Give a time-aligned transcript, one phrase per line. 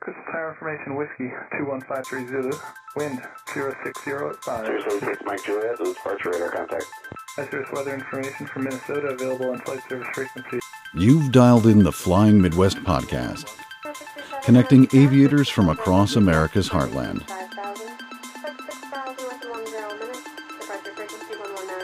[0.00, 1.28] Crystal Tower Information Whiskey
[1.58, 2.56] 21530
[2.96, 3.20] wind
[3.52, 4.66] 060 at 5.
[4.88, 6.86] 076 Mike Juliet, this is departure radar contact.
[7.36, 10.58] Isurus weather information from Minnesota available on flight service frequency.
[10.94, 13.54] You've dialed in the Flying Midwest podcast,
[14.42, 17.28] connecting aviators from across America's heartland,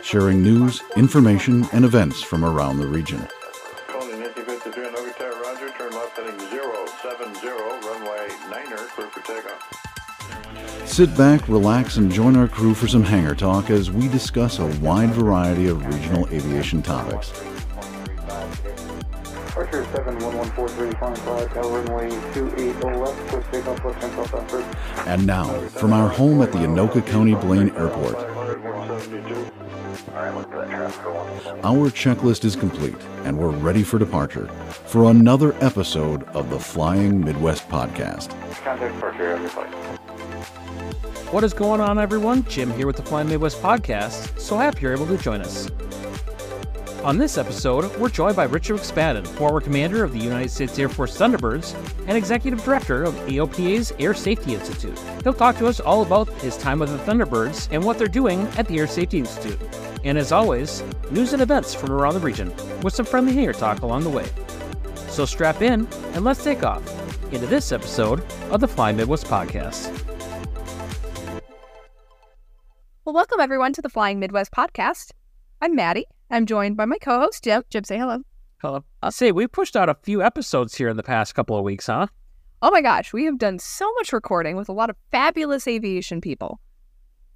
[0.02, 3.28] sharing news, information, and events from around the region.
[10.96, 14.66] Sit back, relax, and join our crew for some hangar talk as we discuss a
[14.78, 17.38] wide variety of regional aviation topics.
[19.54, 25.06] Archer 71143 flying flight, Tower runway 28 left, push takeoff left hand south first.
[25.06, 28.14] And now, from our home at the Anoka County Blaine Airport,
[31.62, 34.46] our checklist is complete and we're ready for departure
[34.86, 38.32] for another episode of the Flying Midwest podcast.
[41.30, 42.44] What is going on, everyone?
[42.44, 44.38] Jim here with the Flying Midwest podcast.
[44.38, 45.70] So happy you're able to join us.
[47.06, 50.88] On this episode, we're joined by Richard McSpadden, former commander of the United States Air
[50.88, 51.74] Force Thunderbirds
[52.08, 54.98] and executive director of AOPA's Air Safety Institute.
[55.22, 58.40] He'll talk to us all about his time with the Thunderbirds and what they're doing
[58.58, 59.58] at the Air Safety Institute.
[60.04, 63.82] And as always, news and events from around the region with some friendly hair talk
[63.82, 64.26] along the way.
[65.08, 66.82] So strap in and let's take off
[67.32, 70.05] into this episode of the Fly Midwest podcast.
[73.06, 75.12] Well, welcome everyone to the Flying Midwest podcast.
[75.62, 76.06] I'm Madi.
[76.28, 77.62] I'm joined by my co-host Jim.
[77.70, 78.22] Jim, say hello.
[78.60, 78.84] Hello.
[79.00, 81.86] I'll say we pushed out a few episodes here in the past couple of weeks,
[81.86, 82.08] huh?
[82.62, 86.20] Oh my gosh, we have done so much recording with a lot of fabulous aviation
[86.20, 86.58] people.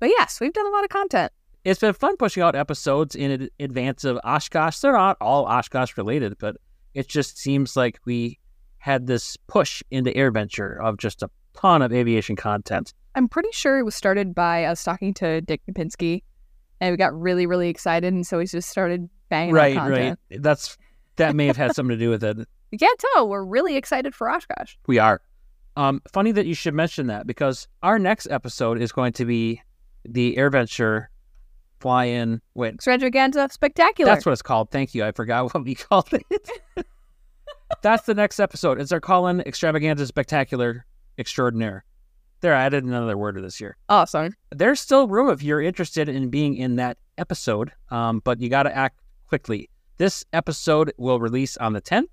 [0.01, 1.31] But yes, we've done a lot of content.
[1.63, 4.81] It's been fun pushing out episodes in advance of Oshkosh.
[4.81, 6.57] They're not all Oshkosh related, but
[6.95, 8.41] it just seems like we
[8.79, 12.93] had this push into AirVenture of just a ton of aviation content.
[13.15, 16.23] I'm pretty sure it was started by us talking to Dick Knapinski,
[16.81, 20.17] and we got really, really excited, and so we just started banging right, right.
[20.31, 20.77] That's
[21.17, 22.39] that may have had something to do with it.
[22.71, 23.29] You can't tell.
[23.29, 24.77] We're really excited for Oshkosh.
[24.87, 25.21] We are.
[25.77, 29.63] Um, funny that you should mention that because our next episode is going to be
[30.05, 31.07] the AirVenture
[31.81, 32.41] fly in.
[32.55, 34.11] Wait, Extravaganza Spectacular.
[34.11, 34.71] That's what it's called.
[34.71, 35.05] Thank you.
[35.05, 36.51] I forgot what we called it.
[37.83, 38.81] That's the next episode.
[38.81, 40.85] It's our call-in extravaganza spectacular
[41.19, 41.85] extraordinaire.
[42.41, 43.77] There, I added another word to this year.
[43.89, 44.35] awesome.
[44.51, 48.63] There's still room if you're interested in being in that episode, um, but you got
[48.63, 49.69] to act quickly.
[49.99, 52.07] This episode will release on the 10th.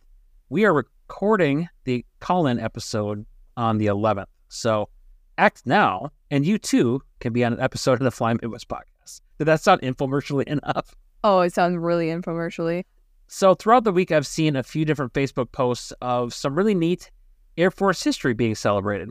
[0.49, 4.25] We are recording the call-in episode on the 11th.
[4.49, 4.89] So
[5.37, 9.21] act now, and you too can be on an episode of the Fly Midwest podcast.
[9.37, 10.93] Did that sound infomercially enough?
[11.23, 12.83] Oh, it sounds really infomercially.
[13.27, 17.11] So throughout the week, I've seen a few different Facebook posts of some really neat
[17.57, 19.09] Air Force history being celebrated.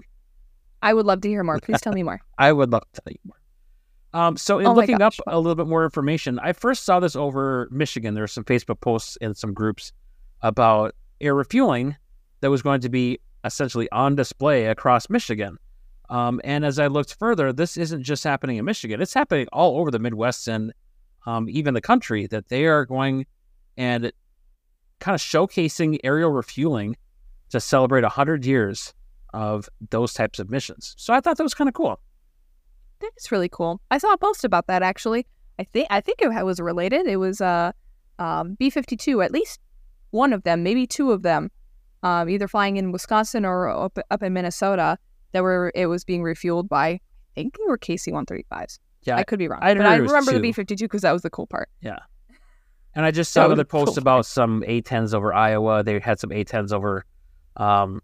[0.82, 1.58] I would love to hear more.
[1.58, 2.20] Please tell me more.
[2.38, 3.36] I would love to tell you more.
[4.12, 7.16] Um, so in Oh looking up a little bit more information, I first saw this
[7.16, 8.14] over Michigan.
[8.14, 9.92] There were some Facebook posts in some groups
[10.42, 11.96] about air refueling
[12.40, 15.58] that was going to be essentially on display across Michigan.
[16.08, 19.78] Um, and as I looked further, this isn't just happening in Michigan; it's happening all
[19.78, 20.72] over the Midwest and
[21.26, 22.26] um, even the country.
[22.26, 23.26] That they are going
[23.76, 24.12] and
[25.00, 26.96] kind of showcasing aerial refueling
[27.50, 28.94] to celebrate hundred years
[29.36, 30.94] of those types of missions.
[30.96, 32.00] So I thought that was kind of cool.
[33.00, 33.80] That is really cool.
[33.90, 35.26] I saw a post about that actually.
[35.58, 37.06] I think I think it was related.
[37.06, 37.72] It was uh,
[38.18, 39.20] um, B fifty two.
[39.20, 39.60] At least
[40.10, 41.50] one of them, maybe two of them,
[42.02, 44.98] um, either flying in Wisconsin or up, up in Minnesota.
[45.32, 46.88] That were it was being refueled by.
[46.88, 47.00] I
[47.34, 48.80] think they were KC one thirty fives.
[49.02, 50.40] Yeah, I could be wrong, I'd but I remember the.
[50.40, 51.68] B fifty two because that was the cool part.
[51.82, 51.98] Yeah,
[52.94, 55.82] and I just saw another a cool post about some A10s over Iowa.
[55.82, 57.04] They had some A10s over
[57.56, 58.00] um,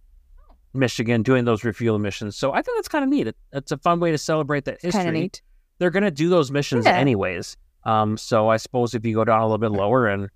[0.75, 2.37] Michigan doing those refueling missions.
[2.37, 3.27] So I think that's kind of neat.
[3.29, 4.93] It, it's a fun way to celebrate that history.
[4.93, 5.43] Kind of neat.
[5.79, 6.97] They're going to do those missions Yeah.
[6.97, 7.57] anyways.
[7.85, 10.29] Um, so I suppose if you go down a little bit lower and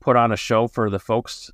[0.00, 1.50] put on a show for the folks,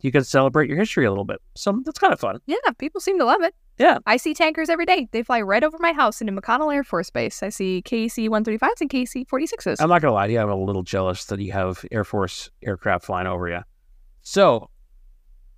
[0.00, 1.38] you can celebrate your history a little bit.
[1.54, 2.40] So that's kind of fun.
[2.46, 3.54] Yeah, people seem to love it.
[3.78, 3.98] Yeah.
[4.06, 5.06] I see tankers every day.
[5.12, 7.42] They fly right over my house into McConnell Air Force Base.
[7.42, 9.78] I see KC one thirty fives and KC forty sixes.
[9.80, 12.50] I'm not gonna lie to you, I'm a little jealous that you have Air Force
[12.64, 13.60] aircraft flying over you.
[14.22, 14.70] So,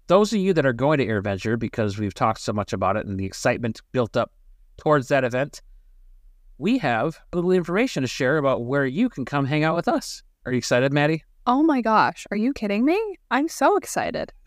[0.09, 3.07] those of you that are going to AirVenture, because we've talked so much about it
[3.07, 4.33] and the excitement built up
[4.77, 5.63] towards that event,
[6.59, 9.87] we have a little information to share about where you can come hang out with
[9.89, 10.23] us.
[10.45, 11.25] Are you excited, Madi?
[11.47, 13.01] Oh my gosh, are you kidding me?
[13.31, 14.33] I'm so excited.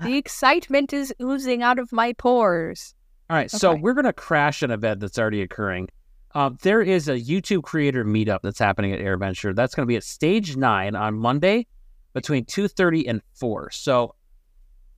[0.00, 2.94] The excitement is oozing out of my pores.
[3.28, 5.88] All right, so we're going to crash an event that's already occurring.
[6.34, 9.54] Um, there is a YouTube creator meetup that's happening at AirVenture.
[9.54, 11.66] That's going to be at Stage Nine on Monday
[12.14, 13.70] between two thirty and four.
[13.72, 14.14] So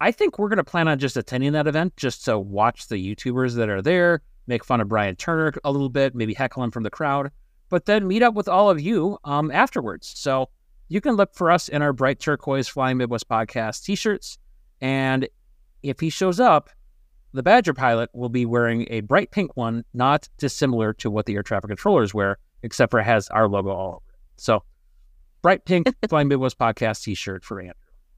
[0.03, 2.97] I think we're going to plan on just attending that event just to watch the
[2.97, 6.73] YouTubers that are there, make fun of Brian Turner a little bit, maybe heckle him
[6.73, 7.31] from the crowd,
[7.69, 10.13] but then meet up with all of you um, afterwards.
[10.17, 10.49] So
[10.89, 14.39] you can look for us in our bright turquoise Flying Midwest podcast t shirts.
[14.81, 15.29] And
[15.85, 16.71] if he shows up,
[17.33, 21.37] the Badger pilot will be wearing a bright pink one, not dissimilar to what the
[21.37, 24.43] air traffic controllers wear, except for it has our logo all over it.
[24.43, 24.65] So,
[25.43, 27.75] bright pink Flying Midwest podcast t shirt for Andrew.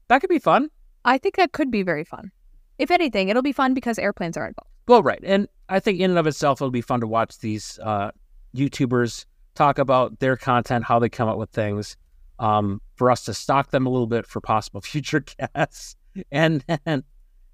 [0.07, 0.71] That could be fun.
[1.05, 2.31] I think that could be very fun.
[2.77, 4.69] If anything, it'll be fun because airplanes are involved.
[4.87, 5.19] Well, right.
[5.23, 8.11] And I think in and of itself, it'll be fun to watch these uh,
[8.55, 11.95] YouTubers talk about their content, how they come up with things,
[12.39, 15.23] um, for us to stock them a little bit for possible future
[15.55, 15.95] guests,
[16.31, 17.03] and then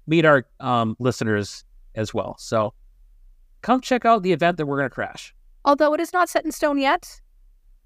[0.06, 1.64] meet our um, listeners
[1.94, 2.36] as well.
[2.38, 2.72] So
[3.60, 5.34] come check out the event that we're going to crash.
[5.64, 7.20] Although it is not set in stone yet,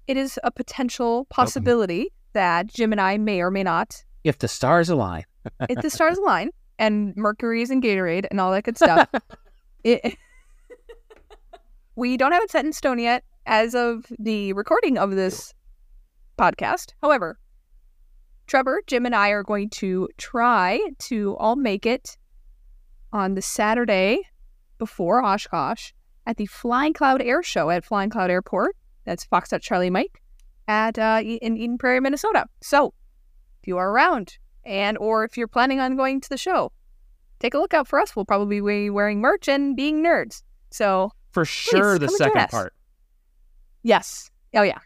[0.07, 4.47] it is a potential possibility that Jim and I may or may not, If the
[4.47, 5.25] stars align.
[5.69, 9.09] If the stars align and Mercury is in Gatorade and all that good stuff.
[9.83, 10.17] it,
[11.95, 15.53] we don't have it set in stone yet as of the recording of this
[16.37, 16.93] podcast.
[17.01, 17.39] However,
[18.45, 22.17] Trevor, Jim, and I are going to try to all make it
[23.11, 24.21] on the Saturday
[24.77, 25.91] before Oshkosh
[26.25, 28.75] at the Flying Cloud Air Show at Flying Cloud Airport.
[29.05, 30.21] That's Foxtrot Charlie Mike
[30.67, 32.45] at uh, in Eden Prairie, Minnesota.
[32.61, 32.93] So,
[33.61, 36.71] if you are around, and or if you're planning on going to the show,
[37.39, 38.15] take a look out for us.
[38.15, 40.43] We'll probably be wearing merch and being nerds.
[40.69, 42.73] So, For sure, the come and join second part.
[43.83, 44.79] yes, oh yeah,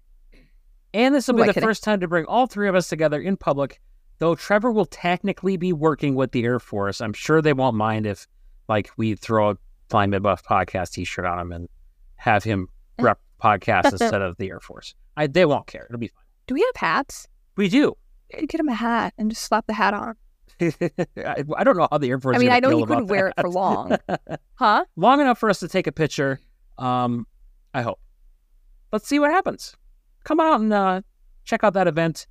[0.93, 1.67] And this will Who be the kidding?
[1.67, 3.79] first time to bring all three of us together in public,
[4.19, 7.01] though Trevor will technically be working with the Air Force.
[7.01, 8.27] I'm sure they won't mind if,
[8.67, 9.57] like, we throw a
[9.89, 11.69] Flying Midwest podcast t shirt on him and
[12.15, 12.67] have him
[12.99, 13.03] eh.
[13.03, 14.93] rep podcast instead of the Air Force.
[15.17, 15.85] I, they won't care.
[15.89, 16.23] It'll be fine.
[16.47, 17.27] do we have hats?
[17.57, 17.95] We do.
[18.31, 20.15] Get him a hat and just slap the hat on.
[20.61, 22.35] I, I don't know how the Air Force.
[22.35, 23.97] I mean, I know you couldn't wear it for long,
[24.55, 24.85] huh?
[24.95, 26.39] long enough for us to take a picture.
[26.77, 27.25] Um,
[27.73, 27.99] I hope.
[28.91, 29.75] Let's see what happens.
[30.23, 31.01] Come out and uh,
[31.45, 32.27] check out that event.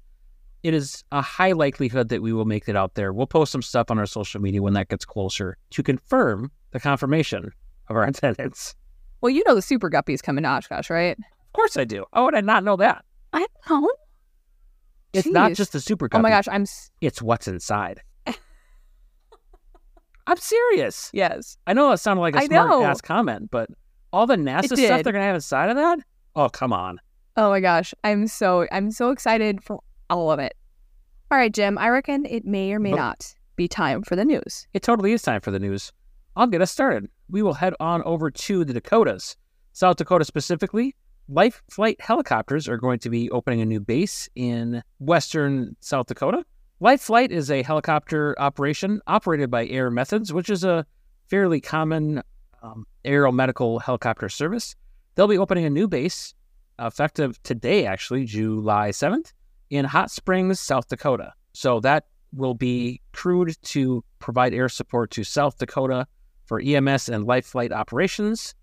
[0.63, 3.13] It is a high likelihood that we will make it out there.
[3.13, 6.81] We'll post some stuff on our social media when that gets closer to confirm the
[6.81, 7.51] confirmation
[7.89, 8.75] of our attendance.
[9.23, 11.19] Well, you know the Super Guppies coming to Oshkosh, right?
[11.19, 12.05] Of course I do.
[12.13, 13.05] How would I not know that?
[13.33, 13.89] I don't know.
[15.13, 16.09] It's not just the super.
[16.13, 18.01] Oh my gosh, I'm s- It's what's inside.
[20.27, 21.11] I'm serious.
[21.13, 21.57] yes.
[21.67, 22.85] I know that sounded like a I smart know.
[22.85, 23.69] ass comment, but
[24.13, 25.99] all the NASA stuff they're gonna have inside of that?
[26.37, 27.01] Oh, come on.
[27.37, 30.55] Oh my gosh, I'm so I'm so excited for all of it.
[31.31, 31.79] All right, Jim.
[31.79, 32.97] I reckon it may or may Oh.
[32.97, 34.67] not be time for the news.
[34.75, 35.93] It totally is time for the news.
[36.37, 37.09] I'll get us started.
[37.29, 39.37] We will head on over to the Dakotas.
[39.73, 40.95] South Dakota specifically,
[41.33, 46.45] Life Flight Helicopters are going to be opening a new base in western South Dakota.
[46.81, 50.85] Life Flight is a helicopter operation operated by Air Methods, which is a
[51.29, 52.21] fairly common
[52.65, 54.75] um, aeromedical helicopter service.
[55.15, 56.35] They'll be opening a new base
[56.81, 59.33] effective today, actually, July 7th,
[59.71, 61.33] in Hot Springs, South Dakota.
[61.53, 66.09] So that will be crewed to provide air support to South Dakota
[66.47, 68.57] for EMS and life flight operations.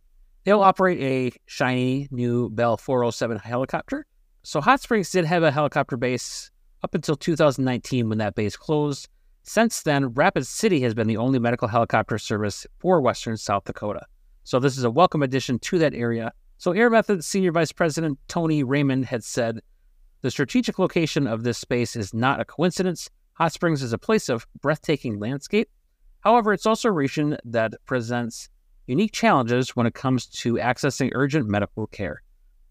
[0.48, 4.06] They'll operate a shiny new Bell 407 helicopter.
[4.44, 6.52] So Hot Springs did have a helicopter base
[6.82, 9.10] up until 2019 when that base closed.
[9.44, 14.06] Since then, Rapid City has been the only medical helicopter service for Western South Dakota.
[14.46, 16.32] So this is a welcome addition to that area.
[16.60, 19.60] So Air Methods Senior Vice President Tony Raymond had said,
[20.22, 23.10] the strategic location of this space is not a coincidence.
[23.34, 25.70] Hot Springs is a place of breathtaking landscape.
[26.22, 28.48] However, it's also a region that presents
[28.88, 32.24] unique challenges when it comes to accessing urgent medical care.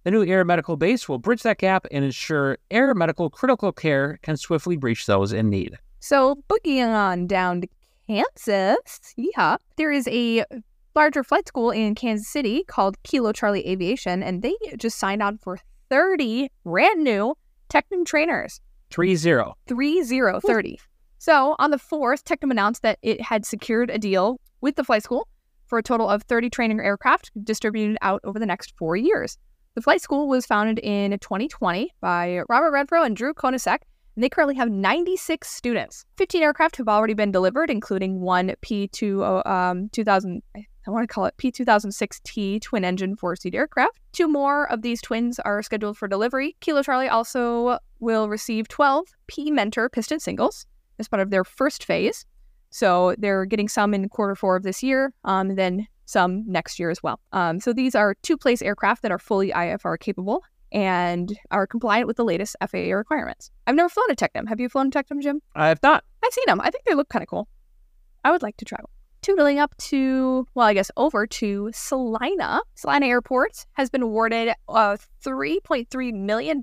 [0.04, 4.18] The new air medical base will bridge that gap and ensure air medical critical care
[4.22, 5.78] can swiftly reach those in need.
[6.00, 7.68] So, boogieing on down to
[8.06, 10.44] Kansas, yeah, there is a
[10.94, 15.38] larger flight school in Kansas City called Kilo Charlie Aviation, and they just signed on
[15.38, 15.58] for
[15.90, 17.36] 30 brand new
[17.68, 18.60] Tecnam trainers.
[18.90, 19.56] 3 0.
[19.66, 20.78] 3030.
[21.18, 25.02] So on the 4th, Tecnam announced that it had secured a deal with the flight
[25.02, 25.26] school
[25.66, 29.38] for a total of 30 training aircraft distributed out over the next four years.
[29.74, 33.80] The flight school was founded in 2020 by Robert Redfro and Drew Konasek,
[34.14, 36.06] and they currently have 96 students.
[36.16, 40.42] 15 aircraft have already been delivered, including one P2 um, 2000.
[40.56, 43.98] I want to call it P2006T twin engine four seat aircraft.
[44.12, 46.56] Two more of these twins are scheduled for delivery.
[46.60, 50.64] Kilo Charlie also will receive 12 P Mentor piston singles
[50.98, 52.24] as part of their first phase.
[52.76, 56.78] So they're getting some in quarter four of this year, um, and then some next
[56.78, 57.18] year as well.
[57.32, 60.42] Um, so these are two place aircraft that are fully IFR capable
[60.72, 63.50] and are compliant with the latest FAA requirements.
[63.66, 64.46] I've never flown a Tecnam.
[64.46, 65.40] Have you flown a Tecnam, Jim?
[65.54, 66.04] I have not.
[66.22, 66.60] I've seen them.
[66.60, 67.48] I think they look kind of cool.
[68.24, 68.90] I would like to travel.
[69.22, 72.60] Tootling up to, well, I guess over to Salina.
[72.74, 76.60] Salina Airport has been awarded a $3.3 million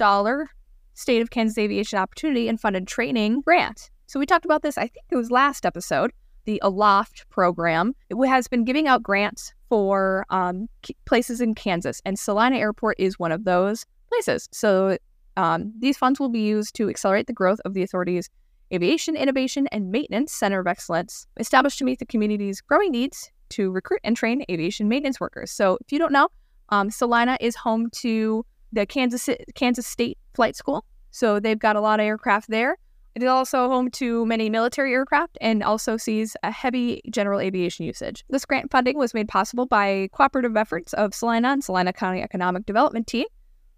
[0.93, 3.89] State of Kansas Aviation Opportunity and Funded Training grant.
[4.13, 6.11] So we talked about this, I think it was last episode.
[6.45, 10.69] The Aloft program it has been giving out grants for um,
[11.05, 14.47] places in Kansas, and Salina Airport is one of those places.
[14.51, 14.99] So
[15.35, 18.29] um, these funds will be used to accelerate the growth of the authority's
[18.71, 23.71] Aviation Innovation and Maintenance Center of Excellence, established to meet the community's growing needs to
[23.71, 25.49] recruit and train aviation maintenance workers.
[25.49, 26.29] So, if you don't know,
[26.69, 30.85] um, Salina is home to the Kansas Kansas State Flight School.
[31.09, 32.77] So they've got a lot of aircraft there.
[33.15, 37.85] It is also home to many military aircraft and also sees a heavy general aviation
[37.85, 38.25] usage.
[38.29, 42.65] This grant funding was made possible by cooperative efforts of Salina and Salina County Economic
[42.65, 43.27] Development Team.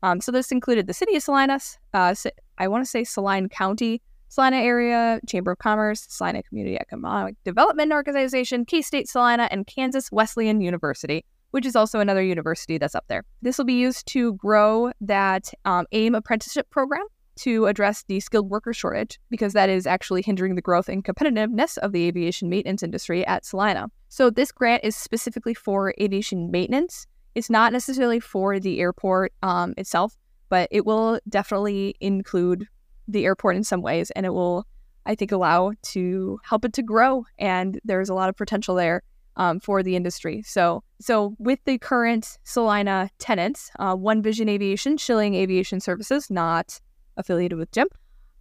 [0.03, 2.15] Um, so this included the city of Salinas, uh,
[2.57, 7.91] I want to say Saline County, Salina Area, Chamber of Commerce, Salina Community Economic Development
[7.91, 13.05] Organization, K State Salina, and Kansas Wesleyan University, which is also another university that's up
[13.07, 13.25] there.
[13.41, 17.05] This will be used to grow that um, AIM apprenticeship program
[17.37, 21.77] to address the skilled worker shortage because that is actually hindering the growth and competitiveness
[21.79, 23.89] of the aviation maintenance industry at Salina.
[24.09, 27.07] So this grant is specifically for aviation maintenance.
[27.35, 30.15] It's not necessarily for the airport um, itself,
[30.49, 32.67] but it will definitely include
[33.07, 34.65] the airport in some ways, and it will,
[35.05, 37.25] I think, allow to help it to grow.
[37.37, 39.03] And there's a lot of potential there
[39.35, 40.41] um, for the industry.
[40.43, 46.79] So, so with the current Salina tenants, uh, One Vision Aviation, Schilling Aviation Services, not
[47.17, 47.87] affiliated with Jim.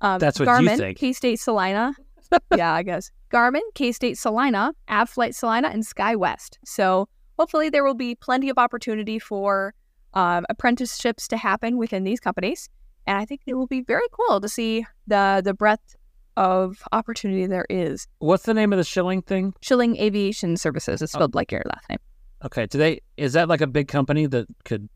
[0.00, 0.98] Um, That's what Garmin, you think.
[0.98, 1.94] K State Salina.
[2.56, 3.10] yeah, I guess.
[3.32, 6.58] Garmin, K State Salina, Avflight Salina, and SkyWest.
[6.64, 9.74] So hopefully there will be plenty of opportunity for
[10.14, 12.68] um, apprenticeships to happen within these companies.
[13.06, 15.96] And I think it will be very cool to see the the breadth
[16.36, 18.06] of opportunity there is.
[18.18, 19.54] What's the name of the shilling thing?
[19.60, 21.98] Schilling Aviation Services It's spelled like your last name.
[22.44, 24.88] Okay, do they is that like a big company that could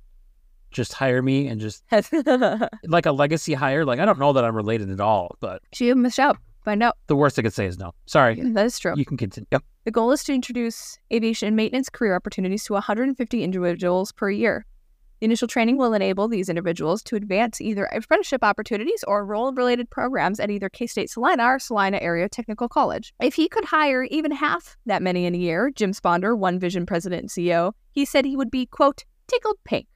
[0.71, 1.83] just hire me and just
[2.85, 3.85] like a legacy hire?
[3.85, 6.39] Like I don't know that I'm related at all, but she missed out.
[6.65, 6.97] Find out.
[7.07, 7.95] the worst I could say is no.
[8.07, 8.39] Sorry.
[8.43, 8.93] That is true.
[8.95, 9.47] You can continue.
[9.53, 9.63] Yep.
[9.85, 14.67] The goal is to introduce aviation maintenance career opportunities to 150 individuals per year.
[15.21, 19.91] The initial training will enable these individuals to advance either apprenticeship opportunities or role related
[19.91, 23.13] programs at either K State Salina or Salina Area Technical College.
[23.21, 26.87] If he could hire even half that many in a year, Jim Sponder, One Vision
[26.87, 29.87] president and CEO, he said he would be, quote, tickled pink.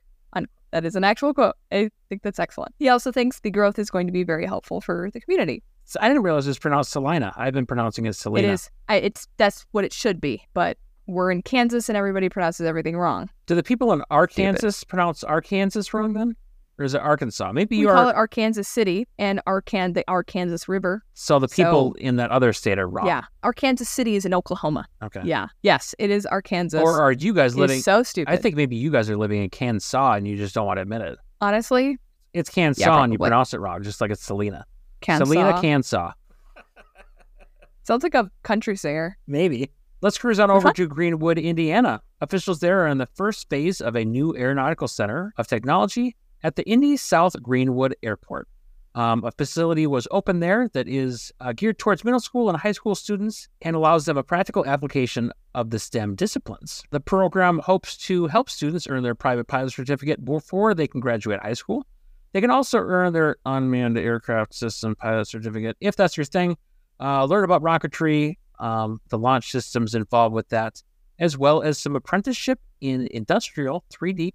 [0.72, 1.54] That is an actual quote.
[1.70, 2.74] I think that's excellent.
[2.78, 5.62] He also thinks the growth is going to be very helpful for the community.
[5.84, 7.32] So I didn't realize it was pronounced Salina.
[7.36, 8.48] I've been pronouncing it Selena.
[8.48, 8.70] It is.
[8.88, 12.96] I, it's that's what it should be, but we're in Kansas and everybody pronounces everything
[12.96, 13.28] wrong.
[13.46, 16.36] Do the people in Arkansas pronounce Arkansas wrong then?
[16.78, 17.52] Or is it Arkansas?
[17.52, 18.10] Maybe we you call are.
[18.10, 21.04] it Arkansas City and Arkan the Arkansas River.
[21.12, 23.06] so the people so- in that other state are wrong.
[23.06, 24.86] Yeah, Arkansas City is in Oklahoma.
[25.02, 25.20] Okay.
[25.24, 26.80] Yeah, yes, it is Arkansas.
[26.80, 27.80] Or are you guys living?
[27.80, 28.32] so stupid.
[28.32, 30.82] I think maybe you guys are living in Kansas and you just don't want to
[30.82, 31.18] admit it.
[31.40, 31.98] honestly,
[32.32, 34.64] It's Kansas Yeah, and you pronounce it wrong, just like it's Selena.
[35.02, 36.12] Kansas Selena Kansas.
[37.82, 39.18] sounds like a country singer.
[39.26, 39.70] Maybe.
[40.00, 42.00] Let's cruise on over to Greenwood, Indiana.
[42.20, 46.56] Officials there are in the first phase of a new aeronautical center of technology at
[46.56, 48.49] the Indy South Greenwood Airport.
[48.94, 52.72] Um, a facility was opened there that is uh, geared towards middle school and high
[52.72, 56.82] school students and allows them a practical application of the STEM disciplines.
[56.90, 61.40] The program hopes to help students earn their private pilot certificate before they can graduate
[61.40, 61.87] high school.
[62.32, 66.56] They can also earn their unmanned aircraft system pilot certificate if that's your thing.
[67.00, 70.82] Uh, learn about rocketry, um, the launch systems involved with that,
[71.18, 74.32] as well as some apprenticeship in industrial 3D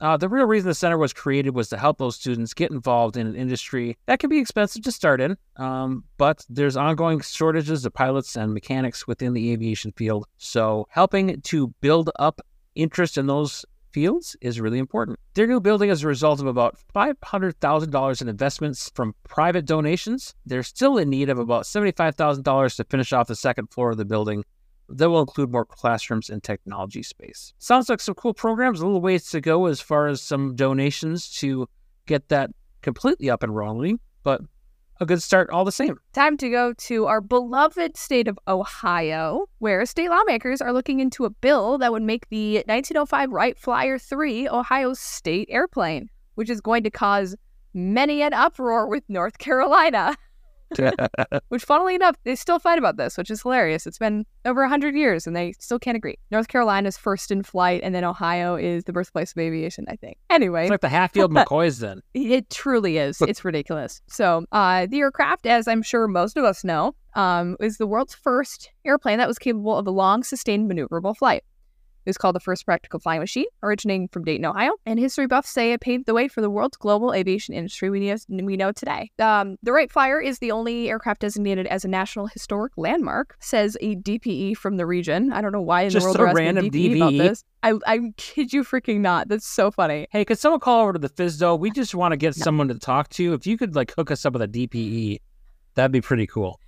[0.00, 3.16] Uh, the real reason the center was created was to help those students get involved
[3.16, 7.84] in an industry that can be expensive to start in, um, but there's ongoing shortages
[7.84, 10.26] of pilots and mechanics within the aviation field.
[10.38, 12.40] So helping to build up
[12.74, 13.64] interest in those
[13.94, 15.18] fields is really important.
[15.34, 20.34] Their new building is a result of about $500,000 in investments from private donations.
[20.44, 24.04] They're still in need of about $75,000 to finish off the second floor of the
[24.04, 24.44] building.
[24.88, 27.54] That will include more classrooms and technology space.
[27.58, 31.30] Sounds like some cool programs, a little ways to go as far as some donations
[31.36, 31.68] to
[32.06, 32.50] get that
[32.82, 34.42] completely up and rolling, but
[35.00, 35.98] a good start all the same.
[36.12, 41.24] Time to go to our beloved state of Ohio, where state lawmakers are looking into
[41.24, 46.60] a bill that would make the 1905 Wright Flyer 3 Ohio state airplane, which is
[46.60, 47.34] going to cause
[47.72, 50.16] many an uproar with North Carolina.
[51.48, 53.86] which, funnily enough, they still fight about this, which is hilarious.
[53.86, 56.16] It's been over 100 years and they still can't agree.
[56.30, 60.18] North Carolina's first in flight, and then Ohio is the birthplace of aviation, I think.
[60.30, 62.00] Anyway, It's like the Hatfield McCoys then.
[62.14, 63.20] it truly is.
[63.20, 64.00] It's ridiculous.
[64.08, 68.14] So, uh, the aircraft, as I'm sure most of us know, um, is the world's
[68.14, 71.44] first airplane that was capable of a long, sustained, maneuverable flight.
[72.04, 75.48] It was called the first practical flying machine, originating from Dayton, Ohio, and history buffs
[75.48, 78.72] say it paved the way for the world's global aviation industry we know, we know
[78.72, 79.10] today.
[79.18, 83.76] Um, the Wright Flyer is the only aircraft designated as a national historic landmark, says
[83.80, 85.32] a DPE from the region.
[85.32, 87.44] I don't know why in Just the world a they're asking random DPE about this.
[87.62, 89.28] I, I kid you freaking not.
[89.28, 90.06] That's so funny.
[90.10, 91.58] Hey, could someone call over to the FSDO?
[91.58, 93.32] We just want to get someone to talk to.
[93.32, 95.20] If you could like hook us up with a DPE,
[95.74, 96.60] that'd be pretty cool.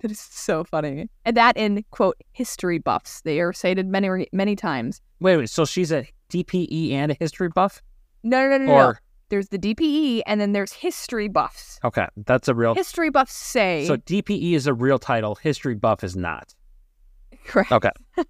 [0.02, 1.08] That is so funny.
[1.26, 3.20] And that in quote history buffs.
[3.20, 5.00] They are cited many many times.
[5.20, 5.50] Wait, wait.
[5.50, 7.82] So she's a DPE and a history buff,
[8.22, 8.76] No, no, no, no.
[8.88, 8.92] no.
[9.28, 11.78] There's the DPE and then there's history buffs.
[11.84, 12.74] okay, that's a real.
[12.74, 15.34] History buffs say So DPE is a real title.
[15.36, 16.54] History buff is not.
[17.46, 17.70] correct.
[17.70, 17.90] Okay.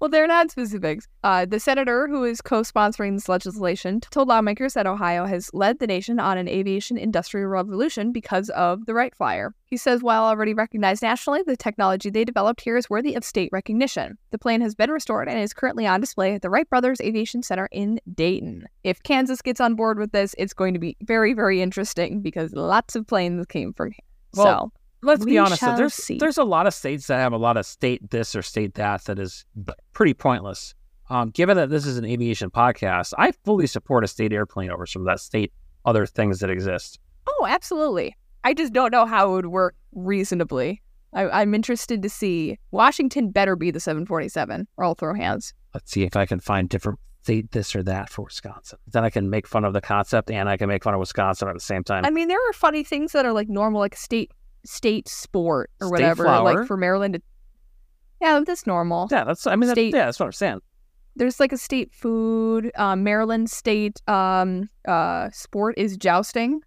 [0.00, 1.06] Well, they're not specifics.
[1.22, 5.86] Uh, the senator who is co-sponsoring this legislation told lawmakers that Ohio has led the
[5.86, 9.54] nation on an aviation industrial revolution because of the Wright Flyer.
[9.66, 13.50] He says while already recognized nationally, the technology they developed here is worthy of state
[13.52, 14.16] recognition.
[14.30, 17.42] The plane has been restored and is currently on display at the Wright Brothers Aviation
[17.42, 18.64] Center in Dayton.
[18.82, 22.54] If Kansas gets on board with this, it's going to be very, very interesting because
[22.54, 23.98] lots of planes came from here.
[24.34, 25.60] Well, Let's We be honest.
[25.62, 26.18] though, There's see.
[26.18, 29.04] there's a lot of states that have a lot of state this or state that
[29.04, 29.44] that is
[29.92, 30.74] pretty pointless.
[31.08, 34.86] Um, given that this is an aviation podcast, I fully support a state airplane over
[34.86, 35.52] some of that state
[35.84, 36.98] other things that exist.
[37.26, 38.16] oh, absolutely.
[38.44, 40.82] I just don't know how it would work reasonably.
[41.12, 42.58] I, I'm interested to see.
[42.70, 45.52] Washington better be the 747, or I'll throw hands.
[45.74, 48.78] Let's see if I can find different state this or that for Wisconsin.
[48.86, 51.48] Then I can make fun of the concept and I can make fun of Wisconsin
[51.48, 52.04] at the same time.
[52.04, 54.30] I mean, there are funny things that are like normal, like state
[54.64, 56.24] state sport or State whatever.
[56.24, 56.54] flower?
[56.54, 57.24] Like for Maryland, it-
[58.20, 59.08] yeah, that's normal.
[59.10, 60.60] yeah, that's I mean that, State- yeah, that's what I'm saying.
[61.16, 62.70] There's like a state food.
[62.76, 66.60] Um, Maryland state um uh sport is jousting.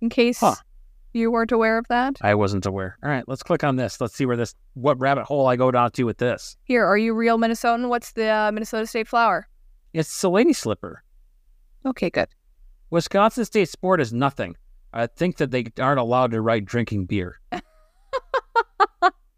[0.00, 0.56] In case Huh.
[1.14, 2.16] you weren't aware of that.
[2.20, 2.98] I wasn't aware.
[3.02, 4.00] All right, let's click on this.
[4.00, 6.56] Let's see where this what rabbit hole I go down to with this.
[6.64, 7.88] Here, are you real Minnesotan?
[7.88, 9.46] What's the uh, Minnesota state flower?
[9.92, 11.02] It's Selene slipper.
[11.86, 12.28] Okay, good.
[12.90, 14.56] Wisconsin state sport is nothing.
[14.94, 17.40] I think that they aren't allowed to write drinking beer.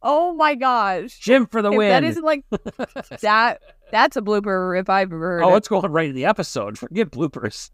[0.08, 1.18] Oh my gosh.
[1.18, 1.88] Jim for the If win.
[1.88, 2.44] that isn't like
[3.22, 5.56] that, that's a blooper if I've ever heard oh, it.
[5.56, 6.78] it's going right in the episode.
[6.78, 7.72] Forget bloopers.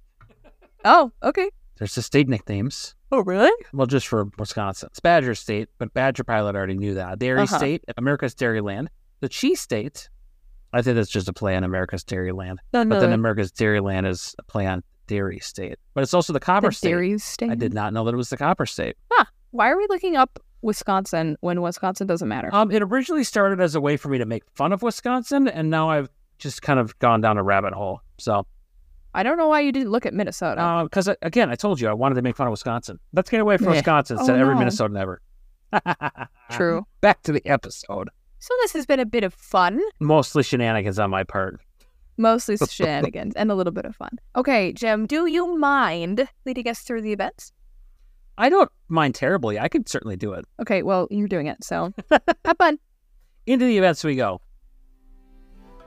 [0.83, 1.51] Oh, okay.
[1.77, 2.95] There's the state nicknames.
[3.11, 3.53] Oh, really?
[3.75, 4.89] Well, just for Wisconsin.
[4.91, 7.19] It's Badger State, but Badger Pilot already knew that.
[7.19, 7.59] Dairy Uh-huh.
[7.59, 8.87] State, America's Dairyland.
[9.21, 10.09] The Cheese State,
[10.73, 12.57] I think that's just a play on America's Dairyland.
[12.73, 15.79] No, But then America's Dairyland is a play on Dairy State.
[15.95, 16.89] But it's also the Copper the State.
[16.89, 17.51] dairy state.
[17.51, 18.97] I did not know that it was the Copper State.
[19.51, 22.49] Why are we looking up Wisconsin when Wisconsin doesn't matter?
[22.55, 25.69] Um, it originally started as a way for me to make fun of Wisconsin, and
[25.69, 28.01] now I've just kind of gone down a rabbit hole.
[28.19, 28.47] So,
[29.15, 30.81] I don't know why you didn't look at Minnesota.
[30.85, 32.99] because again, I told you I wanted to make fun of Wisconsin.
[33.13, 33.73] Let's get away from Yeah.
[33.73, 34.17] Wisconsin.
[34.19, 34.63] Oh, Said every no.
[34.63, 35.21] Minnesotan ever.
[36.51, 36.87] True.
[37.03, 38.09] Back to the episode.
[38.39, 41.61] So this has been a bit of fun, Mostly shenanigans on my part.
[42.23, 44.19] Mostly shenanigans, and a little bit of fun.
[44.37, 47.53] Okay, Jim, do you mind leading us through the events?
[48.39, 49.59] I don't mind terribly.
[49.59, 50.47] I could certainly do it.
[50.61, 52.79] Okay, well, you're doing it, so have fun.
[53.47, 54.41] Into the events we go.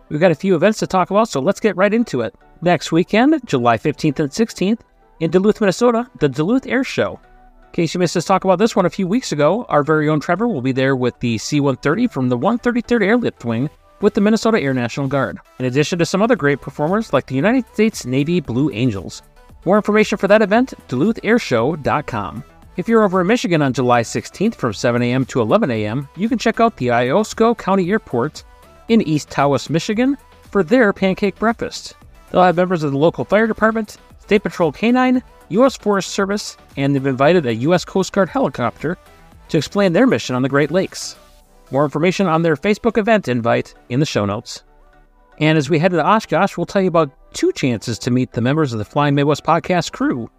[0.10, 2.36] We've got a few events to talk about, so let's get right into it.
[2.62, 4.82] Next weekend, July 15th and 16th,
[5.20, 7.20] in Duluth, Minnesota, the Duluth Air Show.
[7.66, 10.08] In case you missed us talk about this one a few weeks ago, our very
[10.08, 13.70] own Trevor will be there with the C 130 from the 133rd Airlift Wing
[14.02, 17.36] with the Minnesota Air National Guard, in addition to some other great performers like the
[17.36, 19.22] United States Navy Blue Angels.
[19.66, 22.44] More information for that event, DuluthAirShow.com.
[22.78, 25.26] If you're over in Michigan on July 16th from 7 a.m.
[25.26, 28.44] to 11 a.m., you can check out the Iosco County Airport
[28.90, 30.18] in East Tawas, Michigan
[30.52, 31.96] for their pancake breakfast.
[32.32, 35.78] They'll have members of the local fire department, State Patrol Canine, U.S.
[35.78, 37.86] Forest Service, and they've invited a U.S.
[37.86, 38.98] Coast Guard helicopter
[39.50, 41.16] to explain their mission on the Great Lakes.
[41.76, 44.64] More information on their Facebook event invite in the show notes.
[45.40, 48.40] And as we head to Oshkosh, we'll tell you about two chances to meet the
[48.40, 50.32] members of the Flying Midwest podcast crew.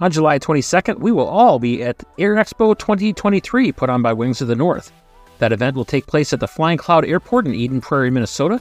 [0.00, 4.40] On July 22nd, we will all be at Air Expo 2023 put on by Wings
[4.40, 4.90] of the North.
[5.38, 8.60] That event will take place at the Flying Cloud Airport in Eden Prairie, Minnesota.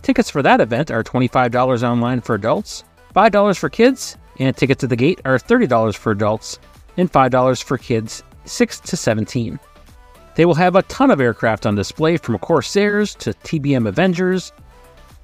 [0.00, 4.86] Tickets for that event are $25 online for adults, $5 for kids, and tickets to
[4.86, 6.58] the gate are $30 for adults
[6.96, 9.60] and $5 for kids 6 to 17.
[10.34, 14.52] They will have a ton of aircraft on display from Corsairs to TBM Avengers,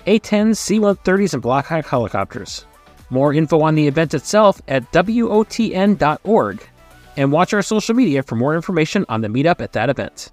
[0.07, 2.67] A-10s, C-130s, and Black Hawk helicopters.
[3.11, 6.69] More info on the event itself at WOTN.org.
[7.17, 10.33] and watch our social media for more information on the meetup at that event.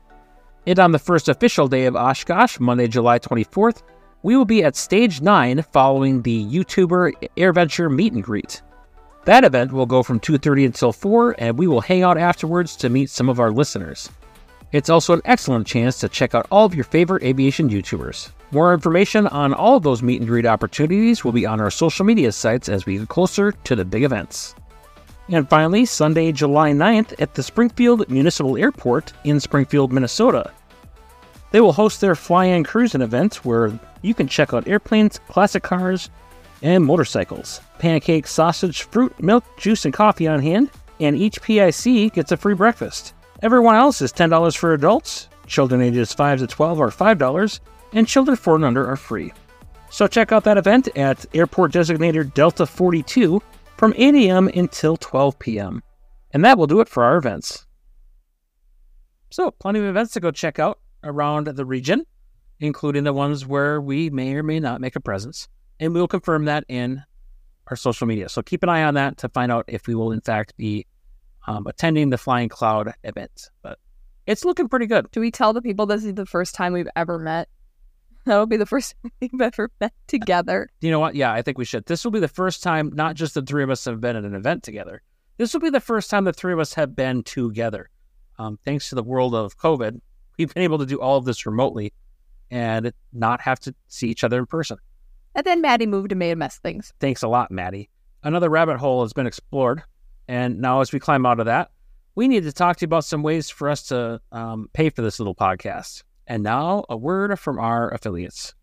[0.65, 3.83] And on the first official day of Oshkosh, Monday, July 24th,
[4.23, 8.61] we will be at Stage 9 following the YouTuber AirVenture meet and greet.
[9.25, 12.89] That event will go from 2:30 until 4 and we will hang out afterwards to
[12.89, 14.09] meet some of our listeners.
[14.73, 18.31] It's also an excellent chance to check out all of your favorite aviation YouTubers.
[18.49, 22.03] More information on all of those meet and greet opportunities will be on our social
[22.03, 24.55] media sites as we get closer to the big events.
[25.29, 30.51] And finally, Sunday, July 9th at the Springfield Municipal Airport in Springfield, Minnesota.
[31.51, 35.61] They will host their Fly In Cruising event where you can check out airplanes, classic
[35.61, 36.09] cars,
[36.63, 37.61] and motorcycles.
[37.77, 42.55] Pancakes, sausage, fruit, milk, juice, and coffee on hand, and each PIC gets a free
[42.55, 43.13] breakfast.
[43.43, 47.59] Everyone else is $10 for adults, children ages 5 to 12 are $5,
[47.91, 49.33] and children 4 and under are free.
[49.89, 53.41] So check out that event at Airport Designator Delta 42
[53.75, 54.47] from 8 a.m.
[54.47, 55.83] until 12 p.m.
[56.31, 57.65] And that will do it for our events.
[59.29, 62.05] So, plenty of events to go check out around the region,
[62.61, 65.49] including the ones where we may or may not make a presence.
[65.81, 67.03] And we'll confirm that in
[67.67, 68.29] our social media.
[68.29, 70.85] So keep an eye on that to find out if we will, in fact, be
[71.45, 73.49] um, attending the Flying Cloud event.
[73.61, 73.79] But
[74.25, 75.09] it's looking pretty good.
[75.11, 77.49] Do we tell the people this is the first time we've ever met?
[78.25, 80.69] That'll be the first time we've ever met together.
[80.81, 81.15] You know what?
[81.15, 81.85] Yeah, I think we should.
[81.85, 84.23] This will be the first time not just the three of us have been at
[84.23, 85.01] an event together.
[85.37, 87.89] This will be the first time the three of us have been together.
[88.39, 89.99] Um, thanks to the world of COVID,
[90.37, 91.93] we've been able to do all of this remotely
[92.49, 94.77] and not have to see each other in person.
[95.35, 96.93] And then Madi moved and made a mess things.
[96.99, 97.89] Thanks a lot, Madi.
[98.21, 99.83] Another rabbit hole has been explored.
[100.27, 101.71] And now, as we climb out of that,
[102.15, 105.01] we need to talk to you about some ways for us to um, pay for
[105.01, 106.03] this little podcast.
[106.27, 108.53] And now, a word from our affiliates.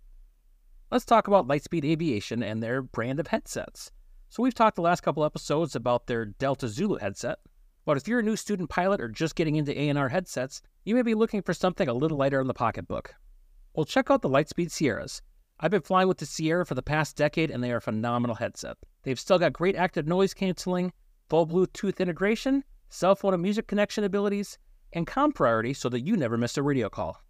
[0.91, 3.91] Let's talk about Lightspeed Aviation and their brand of headsets.
[4.29, 7.39] So, we've talked the last couple episodes about their Delta Zulu headset.
[7.85, 11.03] But if you're a new student pilot or just getting into ANR headsets, you may
[11.03, 13.15] be looking for something a little lighter in the pocketbook.
[13.75, 15.23] Well, check out the Lightspeed Sierras.
[15.59, 18.37] I've been flying with the Sierra for the past decade, and they are a phenomenal
[18.37, 18.77] headset.
[19.03, 20.93] They've still got great active noise canceling,
[21.31, 24.59] full Bluetooth integration, cell phone and music connection abilities,
[24.93, 27.23] and com priority so that you never miss a radio call.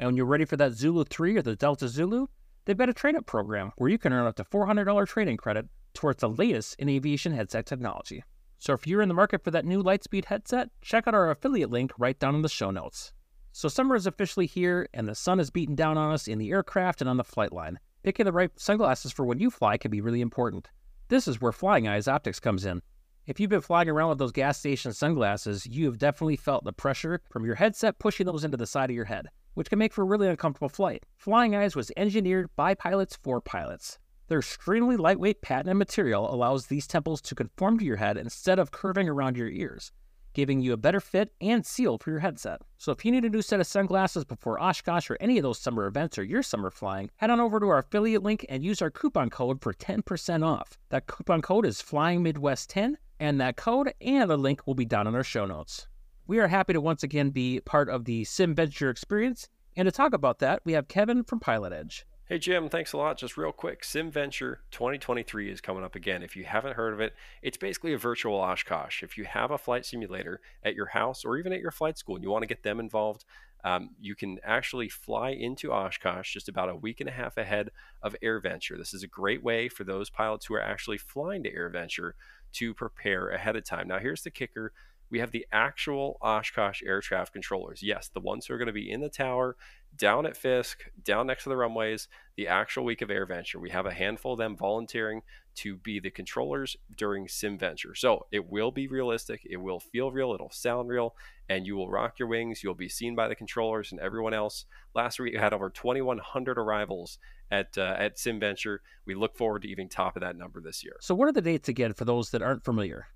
[0.00, 2.26] And when you're ready for that Zulu 3 or the Delta Zulu,
[2.64, 5.66] they've got a trade up program where you can earn up to $400 trading credit
[5.94, 8.24] towards the latest in aviation headset technology.
[8.58, 11.70] So if you're in the market for that new Lightspeed headset, check out our affiliate
[11.70, 13.12] link right down in the show notes.
[13.52, 16.50] So summer is officially here, and the sun is beating down on us in the
[16.50, 17.78] aircraft and on the flight line.
[18.02, 20.68] Picking the right sunglasses for when you fly can be really important.
[21.08, 22.82] This is where Flying Eyes Optics comes in.
[23.30, 26.72] If you've been flying around with those gas station sunglasses, you have definitely felt the
[26.72, 29.92] pressure from your headset pushing those into the side of your head, which can make
[29.92, 31.06] for a really uncomfortable flight.
[31.16, 34.00] Flying Eyes was engineered by pilots for pilots.
[34.26, 38.72] Their extremely lightweight patented material allows these temples to conform to your head instead of
[38.72, 39.92] curving around your ears,
[40.34, 42.62] giving you a better fit and seal for your headset.
[42.78, 45.60] So if you need a new set of sunglasses before Oshkosh or any of those
[45.60, 48.82] summer events or your summer flying, head on over to our affiliate link and use
[48.82, 50.76] our coupon code for 10% off.
[50.88, 55.14] That coupon code is FlyingMidwest10, and that code and the link will be down in
[55.14, 55.86] our show notes.
[56.26, 60.14] We are happy to once again be part of the SimVenture experience, and to talk
[60.14, 62.06] about that, we have Kevin from Pilot Edge.
[62.30, 63.18] Hey Jim, thanks a lot.
[63.18, 66.22] Just real quick, SimVenture 2023 is coming up again.
[66.22, 67.12] If you haven't heard of it,
[67.42, 69.02] it's basically a virtual Oshkosh.
[69.02, 72.14] If you have a flight simulator at your house or even at your flight school
[72.14, 73.24] and you want to get them involved,
[73.64, 77.70] um, you can actually fly into Oshkosh just about a week and a half ahead
[78.00, 78.78] of AirVenture.
[78.78, 82.12] This is a great way for those pilots who are actually flying to AirVenture
[82.52, 83.88] to prepare ahead of time.
[83.88, 84.72] Now, here's the kicker
[85.10, 87.82] we have the actual Oshkosh air traffic controllers.
[87.82, 89.56] Yes, the ones who are going to be in the tower,
[89.96, 93.56] down at Fisk, down next to the runways, the actual week of AirVenture.
[93.56, 95.22] We have a handful of them volunteering
[95.56, 97.96] to be the controllers during SimVenture.
[97.96, 101.14] So it will be realistic, it will feel real, it'll sound real,
[101.48, 102.62] and you will rock your wings.
[102.62, 104.64] You'll be seen by the controllers and everyone else.
[104.94, 107.18] Last week, we had over 2,100 arrivals
[107.50, 108.78] at uh, at SimVenture.
[109.06, 110.96] We look forward to even top of that number this year.
[111.00, 113.08] So, what are the dates again for those that aren't familiar?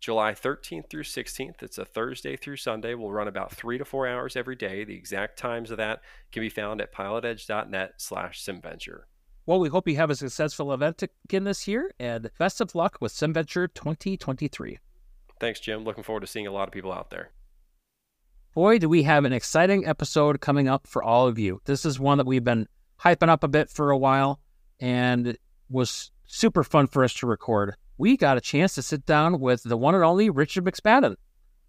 [0.00, 1.62] July 13th through 16th.
[1.62, 2.94] It's a Thursday through Sunday.
[2.94, 4.82] We'll run about three to four hours every day.
[4.82, 6.00] The exact times of that
[6.32, 9.02] can be found at pilotedge.net slash simventure.
[9.44, 12.96] Well, we hope you have a successful event again this year, and best of luck
[13.00, 14.78] with SimVenture 2023.
[15.38, 15.84] Thanks, Jim.
[15.84, 17.30] Looking forward to seeing a lot of people out there.
[18.54, 21.60] Boy, do we have an exciting episode coming up for all of you.
[21.66, 22.68] This is one that we've been
[23.00, 24.40] hyping up a bit for a while
[24.80, 25.36] and
[25.68, 29.62] was super fun for us to record we got a chance to sit down with
[29.62, 31.16] the one and only Richard McSpadden.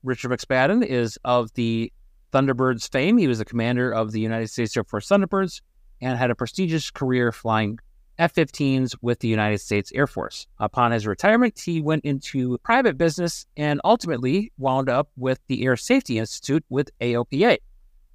[0.01, 1.91] Richard McSpadden is of the
[2.31, 3.17] Thunderbirds fame.
[3.17, 5.59] He was the commander of the United States Air Force Thunderbirds
[5.99, 7.79] and had a prestigious career flying
[8.17, 10.47] F 15s with the United States Air Force.
[10.57, 15.75] Upon his retirement, he went into private business and ultimately wound up with the Air
[15.75, 17.57] Safety Institute with AOPA,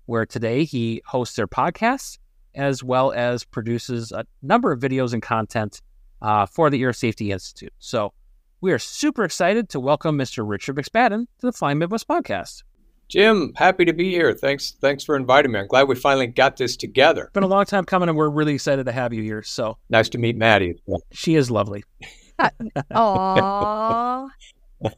[0.07, 2.17] where today he hosts their podcasts
[2.55, 5.83] as well as produces a number of videos and content
[6.23, 7.73] uh, for the Air Safety Institute.
[7.79, 8.13] So
[8.61, 10.49] we are super excited to welcome Mr.
[10.49, 12.63] Richard McSpadden to the Flying Midwest podcast.
[13.09, 14.33] Jim, happy to be here.
[14.33, 15.61] Thanks, thanks for inviting me.
[15.61, 17.25] I'm glad we finally got this together.
[17.25, 19.43] It's been a long time coming, and we're really excited to have you here.
[19.43, 20.75] So nice to meet Madi.
[21.13, 21.85] She is lovely.
[22.91, 24.29] Aww.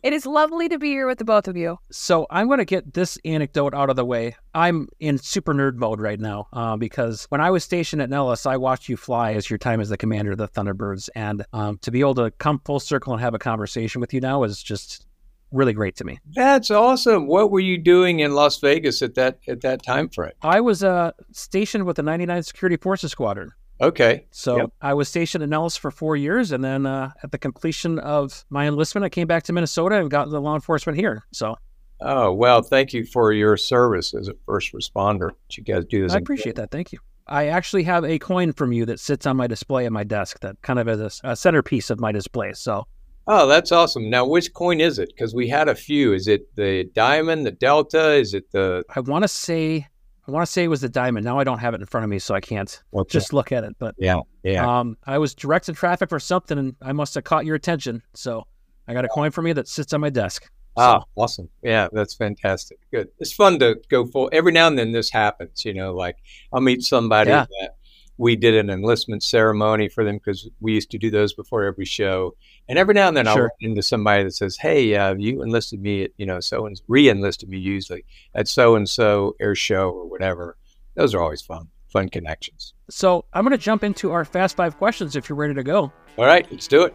[0.02, 1.78] It is lovely to be here with the both of you.
[1.90, 4.36] So I'm going to get this anecdote out of the way.
[4.54, 8.46] I'm in super nerd mode right now uh, because when I was stationed at Nellis,
[8.46, 11.78] I watched you fly as your time as the commander of the Thunderbirds, and um,
[11.78, 14.62] to be able to come full circle and have a conversation with you now is
[14.62, 15.06] just
[15.52, 16.18] really great to me.
[16.34, 17.26] That's awesome.
[17.26, 20.32] What were you doing in Las Vegas at that at that time frame?
[20.42, 23.52] I was uh, stationed with the 99th Security Forces Squadron.
[23.80, 24.26] Okay.
[24.30, 24.72] So Yep.
[24.82, 28.44] I was stationed in Nellis for four years, and then uh, at the completion of
[28.50, 31.24] my enlistment, I came back to Minnesota and got the law enforcement here.
[31.32, 31.56] So
[32.00, 35.30] Oh well, thank you for your service as a first responder.
[35.52, 36.70] You guys do is I appreciate that.
[36.70, 37.00] Thank you.
[37.26, 40.40] I actually have a coin from you that sits on my display at my desk
[40.40, 42.52] that kind of is a, a centerpiece of my display.
[42.54, 42.86] So
[43.30, 44.08] Oh, that's awesome.
[44.08, 45.10] Now, which coin is it?
[45.14, 46.14] Because we had a few.
[46.14, 48.14] Is it the diamond, the delta?
[48.14, 49.86] Is it the I want to say,
[50.28, 51.24] I want to say it was the diamond.
[51.24, 53.50] Now I don't have it in front of me, so I can't what's just look
[53.50, 53.74] at it.
[53.78, 54.80] But Yeah, yeah.
[54.80, 58.02] um, I was directing traffic for something, and I must have caught your attention.
[58.14, 58.46] So
[58.86, 60.50] I got a coin from you that sits on my desk.
[60.76, 61.48] Ah, awesome.
[61.62, 62.78] Yeah, that's fantastic.
[62.92, 63.08] Good.
[63.18, 64.28] It's fun to go full.
[64.30, 66.16] Every now and then this happens, you know, like
[66.52, 67.46] I'll meet somebody Yeah.
[67.60, 67.70] that
[68.18, 71.84] we did an enlistment ceremony for them because we used to do those before every
[71.84, 72.34] show.
[72.68, 73.42] And every now and then I'll Sure.
[73.44, 76.78] run into somebody that says, Hey, uh, you enlisted me at, you know, so and
[76.88, 78.04] re enlisted me usually
[78.34, 80.56] at so and so air show or whatever.
[80.96, 82.74] Those are always fun, fun connections.
[82.90, 85.92] So I'm going to jump into our fast five questions if you're ready to go.
[86.18, 86.94] All right, let's do it.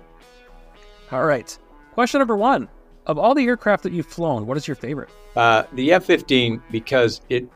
[1.11, 1.57] All right.
[1.93, 2.67] Question number one:
[3.05, 5.09] Of all the aircraft that you've flown, what is your favorite?
[5.35, 7.47] Uh, the F 15, because it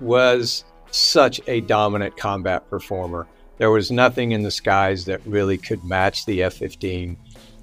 [0.00, 3.26] was such a dominant combat performer,
[3.58, 7.16] there was nothing in the skies that really could match the F 15.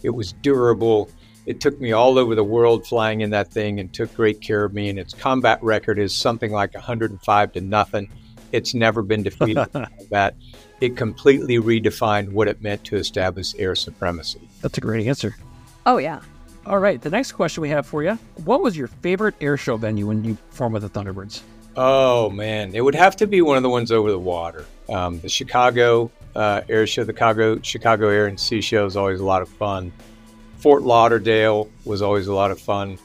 [0.03, 1.09] It was durable.
[1.45, 4.63] It took me all over the world flying in that thing and took great care
[4.63, 4.89] of me.
[4.89, 8.11] And its combat record is something like 105 to nothing.
[8.51, 10.35] It's never been defeated in combat.
[10.81, 14.41] It completely redefined what it meant to establish air supremacy.
[14.61, 15.35] That's a great answer.
[15.85, 16.21] Oh yeah.
[16.65, 17.01] All right.
[17.01, 20.23] The next question we have for you: What was your favorite air show venue when
[20.23, 21.41] you formed with the Thunderbirds?
[21.77, 24.65] Oh man, it would have to be one of the ones over the water.
[24.89, 29.19] Um, the Chicago uh, Air Show, the Chicago Chicago Air and Sea Show is always
[29.19, 29.91] a lot of fun.
[30.57, 32.97] Fort Lauderdale was always a lot of fun.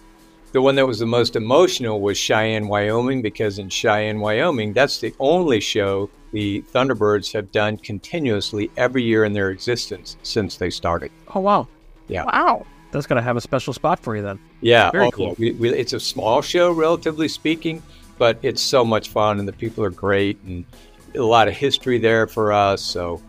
[0.52, 5.00] The one that was the most emotional was Cheyenne, Wyoming, because in Cheyenne, Wyoming, that's
[5.00, 10.70] the only show the Thunderbirds have done continuously every year in their existence since they
[10.70, 11.10] started.
[11.34, 11.68] Oh wow,
[12.08, 12.24] Yeah.
[12.24, 12.66] Wow.
[12.90, 14.38] that's gonna have a special spot for you then.
[14.60, 15.36] Yeah, Very oh, cool.
[15.38, 17.82] We, we, it's a small show, relatively speaking,
[18.18, 20.64] but it's so much fun, and the people are great, and
[21.14, 22.82] a lot of history there for us.
[22.82, 23.22] So,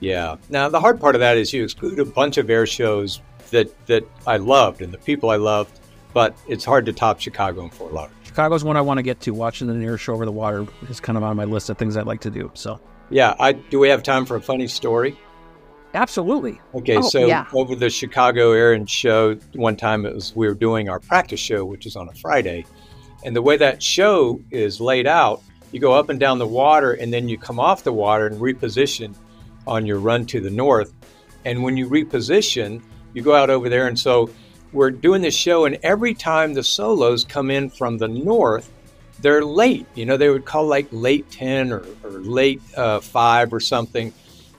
[0.00, 0.36] yeah.
[0.50, 3.20] Now the hard part of that is you exclude a bunch of air shows
[3.50, 5.78] that that I loved and the people I loved,
[6.12, 8.16] but it's hard to top Chicago and Fort Lauderdale.
[8.24, 9.32] Chicago's one I want to get to.
[9.34, 11.96] Watching an air show over the water is kind of on my list of things
[11.96, 12.50] I'd like to do.
[12.54, 13.78] So Yeah, I do.
[13.78, 15.16] We have time for a funny story.
[15.94, 16.60] absolutely.
[16.74, 17.46] Okay, Oh, so yeah.
[17.52, 21.38] over the Chicago Air and Show, one time it was we were doing our practice
[21.40, 22.64] show, which is on a Friday,
[23.24, 26.92] and the way that show is laid out, you go up and down the water,
[26.92, 29.14] and then you come off the water and reposition
[29.66, 30.92] on your run to the north.
[31.44, 32.82] And when you reposition,
[33.12, 34.30] you go out over there, and so
[34.72, 38.70] we're doing this show, and every time the solos come in from the north,
[39.20, 39.86] they're late.
[39.94, 44.12] You know, they would call like late ten or, or late uh, five or something.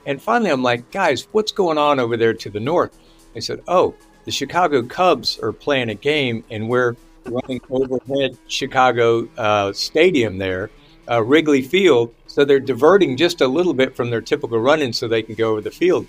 [0.06, 2.98] And finally, I'm like, guys, what's going on over there to the north?
[3.34, 6.96] They said, oh, the Chicago Cubs are playing a game, and we're
[7.26, 10.70] running overhead Chicago uh, Stadium there,
[11.10, 12.14] uh, Wrigley Field.
[12.28, 15.36] So they're diverting just a little bit from their typical run in so they can
[15.36, 16.08] go over the field.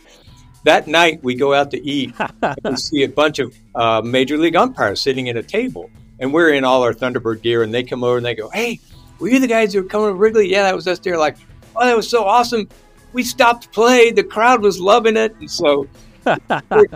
[0.64, 2.12] That night, we go out to eat
[2.64, 5.90] and see a bunch of uh, major league umpires sitting at a table.
[6.18, 8.80] And we're in all our Thunderbird gear, and they come over and they go, Hey,
[9.18, 10.48] were you the guys who were coming to Wrigley?
[10.48, 10.98] Yeah, that was us.
[10.98, 11.36] They're like,
[11.76, 12.68] Oh, that was so awesome.
[13.12, 14.10] We stopped play.
[14.10, 15.36] The crowd was loving it.
[15.36, 15.86] And so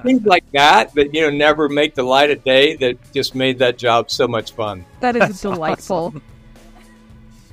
[0.03, 3.59] things like that that, you know, never make the light of day that just made
[3.61, 4.85] that job so much fun.
[5.01, 5.97] That is That's delightful.
[6.09, 6.23] awesome.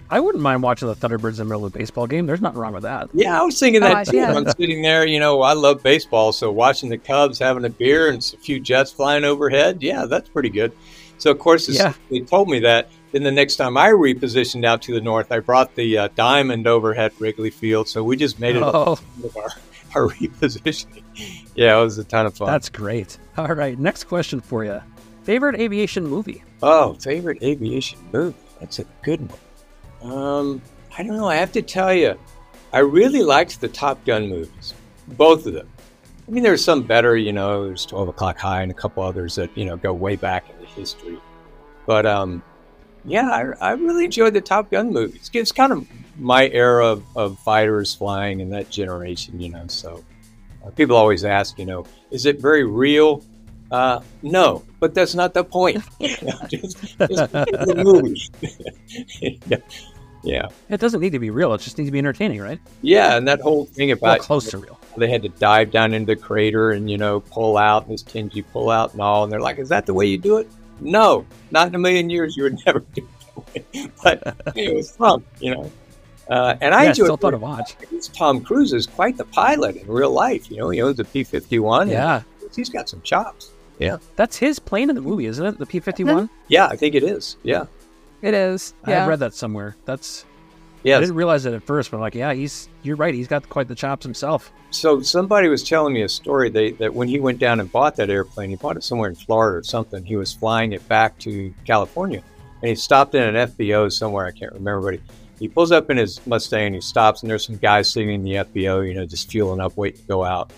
[0.10, 2.28] I wouldn't mind watching the Thunderbirds in the middle of a baseball game.
[2.28, 3.10] There's nothing wrong with that.
[3.14, 4.18] Yeah, I was thinking that Gosh, too.
[4.18, 4.34] yeah.
[4.34, 8.10] I'm sitting there, you know, I love baseball, so watching the Cubs having a beer
[8.10, 10.72] and a few jets flying overhead, yeah, that's pretty good.
[11.18, 11.94] So of course, Yeah.
[12.10, 12.90] they told me that.
[13.12, 16.68] Then the next time I repositioned out to the north, I brought the uh, diamond
[16.68, 19.50] overhead Wrigley Field, so we just made it Oh, one of our
[19.96, 21.04] our repositioning.
[21.56, 22.48] Yeah, it was a ton of fun.
[22.48, 23.18] That's great.
[23.38, 24.82] All right, next question for you.
[25.24, 26.44] Favorite aviation movie?
[26.62, 28.38] Oh, favorite aviation movie?
[28.60, 29.22] That's a good
[30.02, 30.12] one.
[30.14, 30.62] Um,
[30.98, 31.28] I don't know.
[31.28, 32.18] I have to tell you,
[32.74, 34.74] I really liked the Top Gun movies,
[35.10, 35.70] both of them.
[36.28, 39.36] I mean, there's some better, you know, there's 12 O'Clock High and a couple others
[39.36, 41.20] that, you know, go way back in the history.
[41.86, 42.44] But um,
[43.06, 45.30] yeah, I, I really enjoyed the Top Gun movies.
[45.34, 49.66] It's kind of my era of, of fighters flying in that generation, you know.
[49.68, 50.04] So
[50.76, 53.24] people always ask, you know, is it very real?
[53.70, 55.84] Uh, no, but that's not the point.
[56.00, 59.40] just, just the movie.
[59.48, 59.58] yeah.
[60.24, 60.48] yeah.
[60.70, 61.54] It doesn't need to be real.
[61.54, 62.60] It just needs to be entertaining, right?
[62.82, 64.80] Yeah, and that whole thing Well, about close to real.
[64.96, 68.36] they had to dive down into the crater and you know pull out this tins
[68.36, 70.48] you pull out and all, and they're like, "Is that the way you do it?"
[70.80, 72.38] No, not in a million years.
[72.38, 73.08] You would never do
[73.54, 73.90] it that way.
[74.04, 75.72] But it was fun, you know.
[76.30, 77.76] Uh, and I yeah, enjoyed still fun to watch.
[78.14, 80.52] Tom Cruise is quite the pilot in real life.
[80.52, 81.90] You know, he owns a P fifty one.
[81.90, 82.24] Yeah,
[82.56, 83.52] he's got some chops.
[83.80, 85.58] Yeah, that's his plane in the movie, isn't it?
[85.58, 86.30] The P fifty one.
[86.48, 87.38] yeah, I think it is.
[87.44, 87.66] Yeah,
[88.22, 88.74] It is.
[88.88, 88.90] Yeah.
[88.90, 89.08] I Yeah.
[89.08, 89.76] read that somewhere.
[89.86, 90.26] That's
[90.84, 90.98] yeah.
[90.98, 93.14] I didn't realize it at first, but I'm like, yeah, he's you're right.
[93.14, 94.52] He's got quite the chops himself.
[94.72, 97.96] So somebody was telling me a story they, that when he went down and bought
[97.96, 100.04] that airplane, he bought it somewhere in Florida or something.
[100.04, 102.22] He was flying it back to California,
[102.62, 104.26] and he stopped in an FBO somewhere.
[104.26, 105.00] I can't remember, but he,
[105.40, 106.74] he pulls up in his Mustang.
[106.74, 109.78] He stops, and there's some guys sitting in the FBO, you know, just fueling up,
[109.78, 110.52] waiting to go out.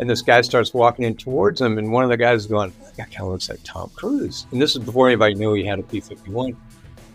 [0.00, 2.72] And this guy starts walking in towards him, and one of the guys is going,
[2.96, 5.78] "That kind of looks like Tom Cruise." And this is before anybody knew he had
[5.78, 6.56] a P fifty one.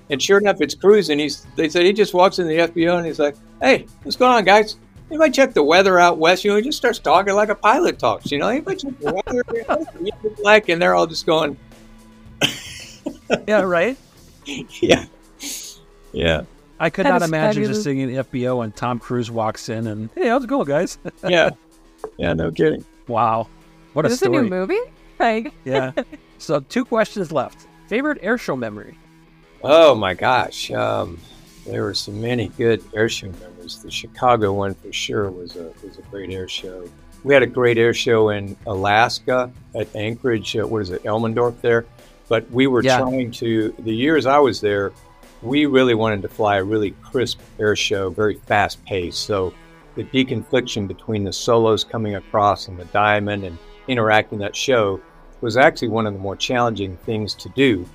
[0.10, 1.46] And sure enough, it's Cruise, and he's.
[1.56, 4.44] They said he just walks in the FBO, and he's like, "Hey, what's going on,
[4.44, 4.78] guys?"
[5.10, 6.44] Anybody check the weather out west?
[6.44, 8.32] You know, he just starts talking like a pilot talks.
[8.32, 9.88] You know, anybody check the weather?
[10.00, 11.56] Music like, and they're all just going,
[13.48, 13.98] Yeah, right.
[14.82, 15.06] yeah,
[16.12, 16.42] yeah,
[16.84, 17.78] I could That not imagine fabulous.
[17.78, 20.98] just singing the FBO and Tom Cruise walks in and hey, how's it going, guys?
[21.28, 21.52] yeah,
[22.18, 22.34] yeah.
[22.34, 22.84] No kidding.
[23.08, 23.48] wow,
[23.94, 24.80] what a Is this a new movie?
[25.20, 25.92] Like, yeah.
[26.40, 27.68] So two questions left.
[27.88, 28.98] Favorite airshow memory?
[29.64, 31.18] Oh my gosh, um,
[31.66, 33.82] there were so many good airshow memories.
[33.82, 36.90] The Chicago one for sure was a was a great air show.
[37.24, 40.58] We had a great air show in Alaska at Anchorage.
[40.58, 41.86] Uh, what is it, Elmendorf there?
[42.28, 43.00] But we were Yeah.
[43.00, 43.74] trying to.
[43.80, 44.92] The years I was there,
[45.44, 49.26] we really wanted to fly a really crisp air show, very fast paced.
[49.26, 49.54] So
[49.96, 55.00] the deconfliction between the solos coming across and the diamond and interacting that show
[55.42, 57.88] was actually one of the more challenging things to do.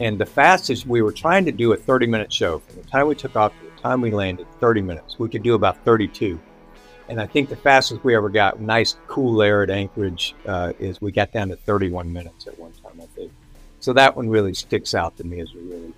[0.00, 3.06] And the fastest we were trying to do a 30 minute show from the time
[3.06, 5.18] we took off to the time we landed, 30 minutes.
[5.18, 6.40] We could do about 32.
[7.08, 11.00] And I think the fastest we ever got, nice cool air at Anchorage, uh, is
[11.02, 13.30] we got down to 31 minutes at one time, I think.
[13.80, 15.92] So that one really sticks out to me as a really,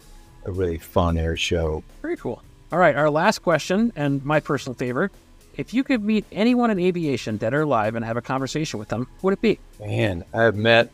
[0.47, 1.83] a really fun air show.
[2.03, 2.43] Very cool.
[2.73, 5.13] All right, our last question and my personal favorite.
[5.57, 8.89] If you could meet anyone in aviation, dead or alive, and have a conversation with
[8.89, 9.59] them, who would it be?
[9.81, 10.91] Man, I've met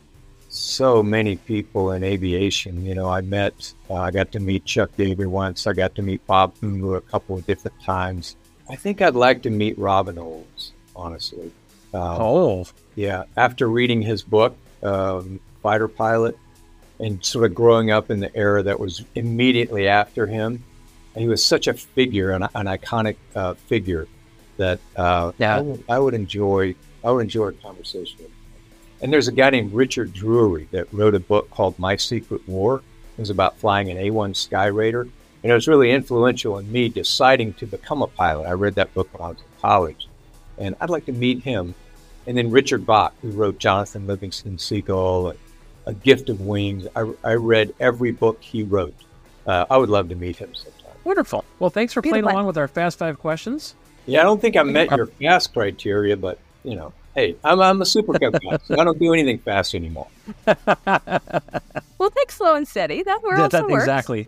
[0.48, 2.84] so many people in aviation.
[2.84, 5.66] You know, I met, uh, I got to meet Chuck David once.
[5.66, 8.36] I got to meet Bob Hoover a couple of different times.
[8.70, 11.50] I think I'd like to meet Robin Olds, honestly.
[11.94, 16.38] Um, Oh, Yeah, after reading his book, um, Fighter Pilot,
[17.02, 20.64] and sort of growing up in the era that was immediately after him,
[21.16, 24.06] he was such a figure, an, an iconic uh, figure,
[24.56, 25.56] that uh, Yeah.
[25.56, 26.74] I, would, I would enjoy.
[27.04, 28.32] I would enjoy a conversation with him.
[29.00, 32.76] And there's a guy named Richard Drury that wrote a book called My Secret War.
[33.18, 37.54] It was about flying an A1 Skyraider, and it was really influential in me deciding
[37.54, 38.46] to become a pilot.
[38.46, 40.06] I read that book when I was in college,
[40.56, 41.74] and I'd like to meet him
[42.26, 45.34] and then Richard Bach, who wrote Jonathan Livingston Seagull,
[45.86, 46.86] A Gift of Wings.
[46.94, 48.94] I, I read every book he wrote.
[49.46, 50.96] Uh, I would love to meet him sometime.
[51.04, 51.44] wonderful.
[51.58, 52.36] Well, thanks for playing Beautiful.
[52.36, 53.74] along with our Fast Five questions.
[54.06, 57.82] Yeah, I don't think I met your fast criteria, but you know, hey, I'm, I'm
[57.82, 58.30] a super guy,
[58.64, 60.06] so I don't do anything fast anymore.
[61.98, 63.02] We'll take slow and steady.
[63.04, 63.84] That where Yeah, also that- works.
[63.84, 64.26] exactly.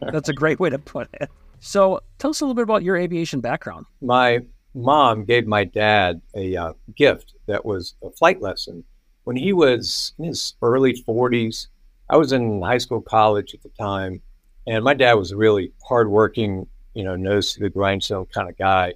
[0.00, 1.28] That's a great way to put it.
[1.58, 3.86] So, tell us a little bit about your aviation background.
[4.00, 4.40] my
[4.74, 8.84] mom gave my dad a uh, gift that was a flight lesson
[9.28, 11.66] when he was in his early 40s.
[12.08, 14.22] I was in high school, college at the time,
[14.66, 18.56] and my dad was a really hardworking, you know, nose to the grindstone kind of
[18.56, 18.94] guy.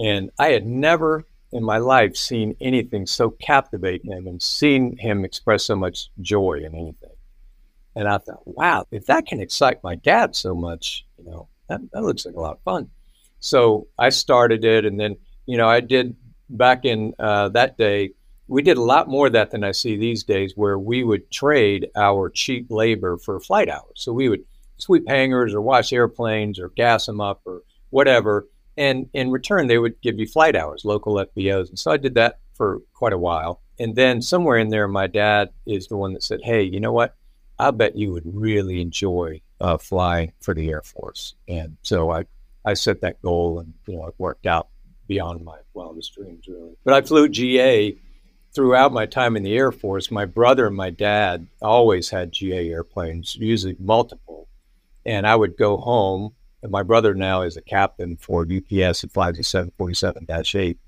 [0.00, 5.24] And I had never in my life seen anything so captivate him and seen him
[5.24, 7.14] express so much joy in anything.
[7.94, 11.80] And I thought, wow, if that can excite my dad so much, you know, that,
[11.92, 12.90] that looks like a lot of fun.
[13.38, 16.16] So I started it, and then you know I did
[16.50, 18.10] back in uh, that day.
[18.52, 21.30] We did a lot more of that than I see these days, where we would
[21.30, 23.94] trade our cheap labor for flight hours.
[23.94, 24.44] So we would
[24.76, 29.78] sweep hangars or wash airplanes or gas them up or whatever, And in return, they
[29.78, 31.70] would give you flight hours, local FBOs.
[31.70, 33.62] And so I did that for quite a while.
[33.78, 36.92] And then somewhere in there, my dad is the one that said, Hey, you know
[36.92, 37.16] what?
[37.58, 41.34] I bet you would really enjoy uh, flying for the Air Force.
[41.48, 42.26] And so I,
[42.66, 44.68] I set that goal and, you know, it worked out
[45.06, 46.76] beyond my wildest dreams, really.
[46.84, 47.96] But I flew GA
[48.54, 50.10] throughout my time in the Air Force.
[50.10, 54.48] My brother and my dad always had GA airplanes, usually multiple.
[55.04, 56.34] And I would go home.
[56.62, 60.78] And my brother now is a captain for UPS at 747 8.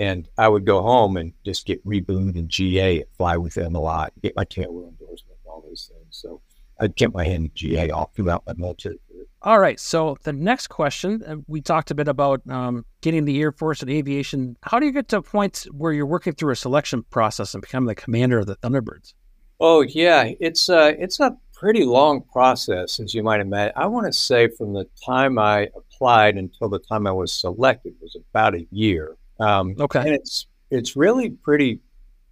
[0.00, 3.80] And I would go home and just get rebooted in GA, fly with them a
[3.80, 6.06] lot, get my tail wheel endorsement, all those things.
[6.10, 6.40] So
[6.80, 8.98] I'd kept my hand GA all throughout my military.
[9.42, 9.78] All right.
[9.78, 13.82] So the next question, uh, we talked a bit about um, getting the Air Force
[13.82, 14.56] and aviation.
[14.62, 17.60] How do you get to a point where you're working through a selection process and
[17.60, 19.14] become the commander of the Thunderbirds?
[19.60, 23.72] Oh yeah, it's uh, it's a pretty long process, as you might imagine.
[23.76, 27.94] I want to say from the time I applied until the time I was selected
[28.00, 29.16] was about a year.
[29.40, 31.80] Um, okay, and it's it's really pretty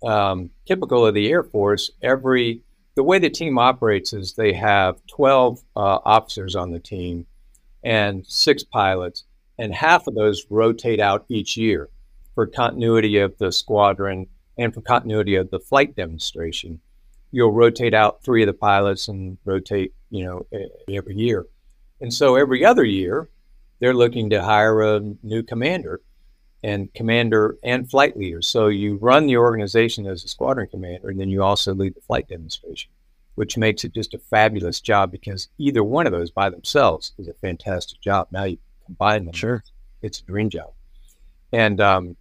[0.04, 1.90] um, typical of the Air Force.
[2.02, 2.62] Every
[2.96, 7.26] the way the team operates is they have 12 uh, officers on the team
[7.84, 9.24] and six pilots,
[9.58, 11.88] and half of those rotate out each year
[12.34, 14.26] for continuity of the squadron
[14.58, 16.80] and for continuity of the flight demonstration.
[17.30, 20.46] You'll rotate out three of the pilots and rotate, you know,
[20.88, 21.46] every year.
[22.00, 23.28] And so every other year,
[23.78, 26.00] they're looking to hire a new commander
[26.62, 28.42] and commander and flight leader.
[28.42, 32.00] So you run the organization as a squadron commander, and then you also lead the
[32.00, 32.90] flight demonstration,
[33.34, 37.28] which makes it just a fabulous job because either one of those by themselves is
[37.28, 38.28] a fantastic job.
[38.30, 39.62] Now you combine them, sure,
[40.02, 40.72] it's a dream job.
[41.52, 42.16] And um,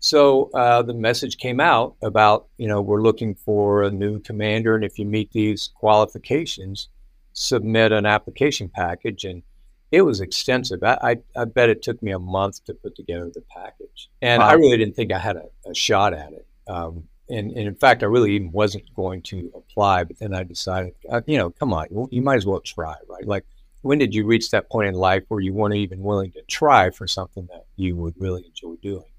[0.00, 4.74] so uh, the message came out about you know we're looking for a new commander,
[4.74, 6.88] and if you meet these qualifications,
[7.32, 9.42] submit an application package and
[9.90, 10.82] it was extensive.
[10.82, 14.10] I, I, I, bet it took me a month to put together the package.
[14.20, 14.48] And wow.
[14.48, 16.46] I really didn't think I had a, a shot at it.
[16.66, 20.04] Um, and, and, in fact, I really even wasn't going to apply.
[20.04, 23.26] But then I decided, uh, you know, come on, you might as well try, right?
[23.26, 23.44] Like,
[23.82, 26.90] when did you reach that point in life where you weren't even willing to try
[26.90, 29.10] for something that you would really enjoy doing?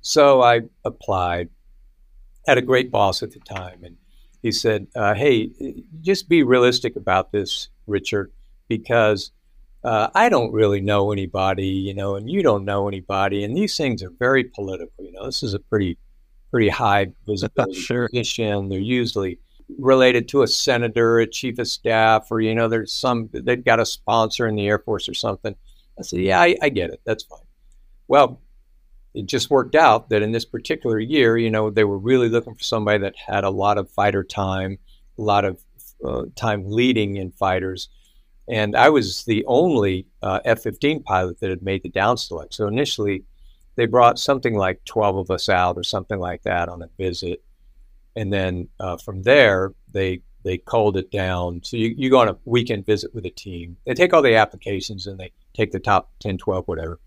[0.00, 1.48] So I applied,
[2.46, 3.84] had a great boss at the time.
[3.84, 3.96] And
[4.42, 5.50] he said, uh, hey,
[6.02, 8.32] just be realistic about this, Richard,
[8.68, 9.30] because–
[9.84, 13.76] uh, I don't really know anybody, you know, and you don't know anybody, and these
[13.76, 15.04] things are very political.
[15.04, 15.98] You know, this is a pretty,
[16.50, 18.08] pretty high visibility sure.
[18.08, 18.70] position.
[18.70, 19.38] They're usually
[19.78, 23.78] related to a senator, a chief of staff, or you know, there's some they've got
[23.78, 25.54] a sponsor in the Air Force or something.
[25.98, 27.00] I said, yeah, I, I get it.
[27.04, 27.40] That's fine.
[28.08, 28.40] Well,
[29.14, 32.54] it just worked out that in this particular year, you know, they were really looking
[32.54, 34.78] for somebody that had a lot of fighter time,
[35.18, 35.60] a lot of
[36.04, 37.90] uh, time leading in fighters
[38.48, 42.54] and I was the only uh, F 15 pilot that had made the down select.
[42.54, 43.24] So initially,
[43.76, 47.42] they brought something like 12 of us out or something like that on a visit.
[48.16, 51.62] And then uh, from there, they they culled it down.
[51.64, 53.78] So you, you go on a weekend visit with a team.
[53.86, 57.00] They take all the applications and they take the top 10, 12, whatever.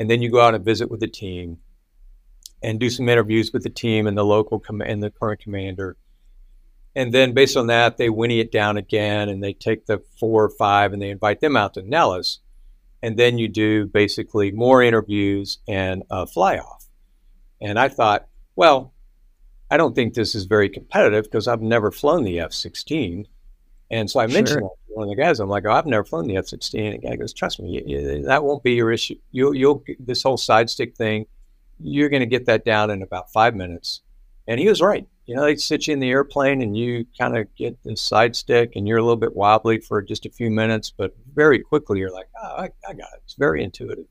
[0.00, 1.58] And then you go out and visit with the team
[2.64, 5.96] and do some interviews with the team and the local com- and the current commander
[6.96, 10.44] and then based on that, they whinny it down again and they take the four
[10.44, 12.38] or five and they invite them out to Nellis.
[13.02, 16.86] And then you do basically more interviews and a fly off.
[17.60, 18.94] And I thought, well,
[19.70, 23.26] I don't think this is very competitive because I've never flown the F 16.
[23.90, 24.70] And so I mentioned sure.
[24.70, 26.84] to one of the guys, I'm like, oh, I've never flown the F 16.
[26.84, 29.16] And the guy goes, trust me, that won't be your issue.
[29.32, 31.26] You'll, you'll, this whole side stick thing,
[31.80, 34.00] you're going to get that down in about five minutes.
[34.46, 37.36] And he was right you know, they sit you in the airplane and you kind
[37.36, 40.50] of get the side stick and you're a little bit wobbly for just a few
[40.50, 43.22] minutes, but very quickly you're like, oh, I, I got it.
[43.24, 44.04] It's very intuitive.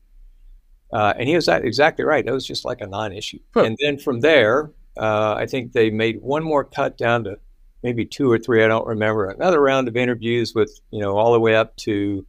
[0.92, 2.26] Uh, and he was exactly right.
[2.26, 3.38] It was just like a non issue.
[3.52, 3.64] Huh.
[3.64, 7.38] And then from there, uh, I think they made one more cut down to
[7.82, 8.64] maybe two or three.
[8.64, 9.28] I don't remember.
[9.28, 12.26] Another round of interviews with, you know, all the way up to,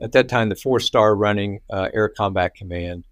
[0.00, 3.04] at that time, the four star running uh, Air Combat Command.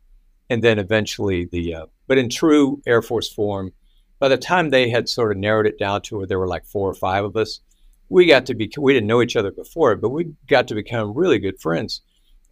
[0.49, 3.73] And then eventually the, uh, but in true Air Force form,
[4.19, 6.64] by the time they had sort of narrowed it down to where there were like
[6.64, 7.61] four or five of us,
[8.09, 11.14] we got to be we didn't know each other before, but we got to become
[11.14, 12.03] really good friends.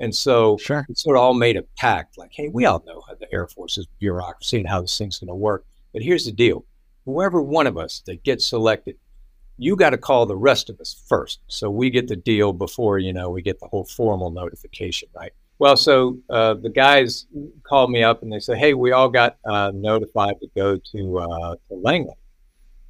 [0.00, 0.84] And so sure.
[0.88, 3.46] it sort of all made a pact like, hey, we all know how the Air
[3.46, 5.64] Force's bureaucracy and how this thing's going to work.
[5.92, 6.64] But here's the deal
[7.04, 8.96] whoever one of us that gets selected,
[9.56, 11.40] you got to call the rest of us first.
[11.46, 15.32] So we get the deal before, you know, we get the whole formal notification, right?
[15.58, 17.26] Well, so uh, the guys
[17.62, 21.18] called me up and they said, "Hey, we all got uh, notified to go to
[21.18, 22.14] uh, to Langley,"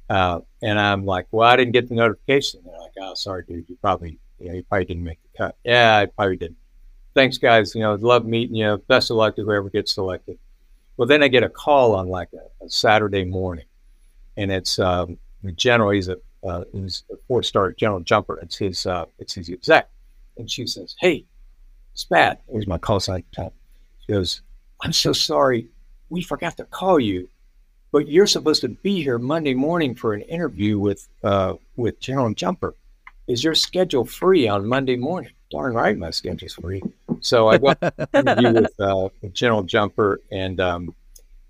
[0.09, 3.69] uh, and I'm like, "Well, I didn't get the notification." They're like, "Oh, sorry, dude.
[3.69, 6.57] You probably, you, you probably didn't make the cut." Yeah, I probably didn't.
[7.13, 7.75] thanks, guys.
[7.75, 8.77] You know, love meeting you.
[8.87, 10.37] Best of luck to whoever gets selected.
[10.97, 13.65] Well, then I get a call on like a, a Saturday morning,
[14.37, 15.17] and it's um,
[15.55, 15.91] general.
[15.91, 18.39] He's a uh, he's a four star general jumper.
[18.39, 19.89] It's his uh, it's his exec,
[20.37, 21.25] and she says, "Hey,
[21.95, 23.23] Spad." Here's my call sign.
[23.35, 24.41] She goes,
[24.81, 25.67] "I'm so sorry,
[26.09, 27.29] we forgot to call you,
[27.91, 32.33] but you're supposed to be here Monday morning for an interview with uh, with General
[32.33, 32.75] Jumper.
[33.27, 36.81] Is your schedule free on Monday morning?" Darn right, my schedule's free.
[37.21, 40.95] So I went to interview with, uh, with General Jumper, and um,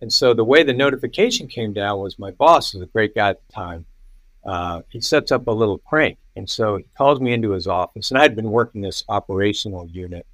[0.01, 3.29] and so the way the notification came down was my boss was a great guy
[3.29, 3.85] at the time.
[4.45, 8.11] Uh, he sets up a little prank, and so he calls me into his office,
[8.11, 10.25] and I had been working this operational unit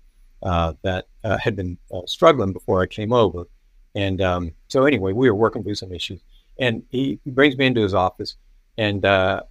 [0.44, 3.46] uh, that uh, had been uh, struggling before I came over,
[3.96, 6.22] and um, so anyway, we were working through some issues,
[6.60, 8.36] and he, brings me into his office,
[8.78, 9.44] and uh,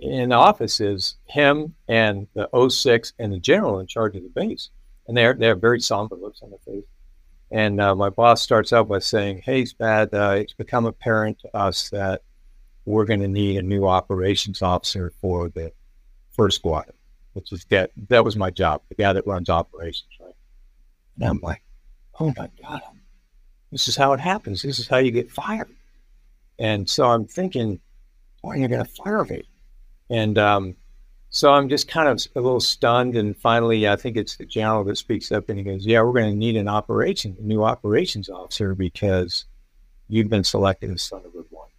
[0.00, 4.28] in the office is him and the 06 and the general in charge of the
[4.28, 4.70] base,
[5.08, 6.84] and they're they have very somber looks on their face.
[7.50, 11.90] And uh, my boss starts out by saying, "Hey, Spad, it's become apparent to us
[11.90, 12.22] that
[12.84, 15.72] we're going to need a new operations officer for the
[16.32, 16.96] first squadron,
[17.32, 20.23] which is that that was my job, the guy that runs operations, right?"
[21.16, 21.62] And I'm like,
[22.20, 22.82] "Oh my god,
[23.70, 24.62] this is how it happens.
[24.62, 25.74] This is how you get fired."
[26.58, 27.80] And so I'm thinking,
[28.40, 29.42] "Why are you going to fire me?"
[30.10, 30.76] And um,
[31.34, 33.16] so I'm just kind of a little stunned.
[33.16, 36.12] And finally, I think it's the general that speaks up and he goes, Yeah, we're
[36.12, 39.44] going to need an operation, a new operations officer because
[40.06, 41.70] you've been selected as Thunderbird One.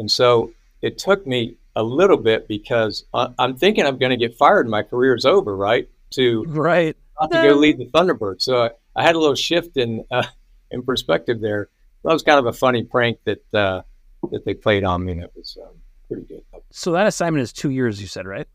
[0.00, 0.52] And so
[0.82, 4.68] it took me a little bit because I'm thinking I'm going to get fired.
[4.68, 5.88] My career's over, right?
[6.10, 8.42] To right not to go lead the Thunderbird.
[8.42, 10.26] So I, I had a little shift in uh,
[10.70, 11.68] in perspective there.
[12.04, 13.82] That was kind of a funny prank that uh,
[14.30, 15.74] that they played on me, and it was um,
[16.08, 16.42] pretty good.
[16.70, 18.48] So that assignment is two years, you said, right?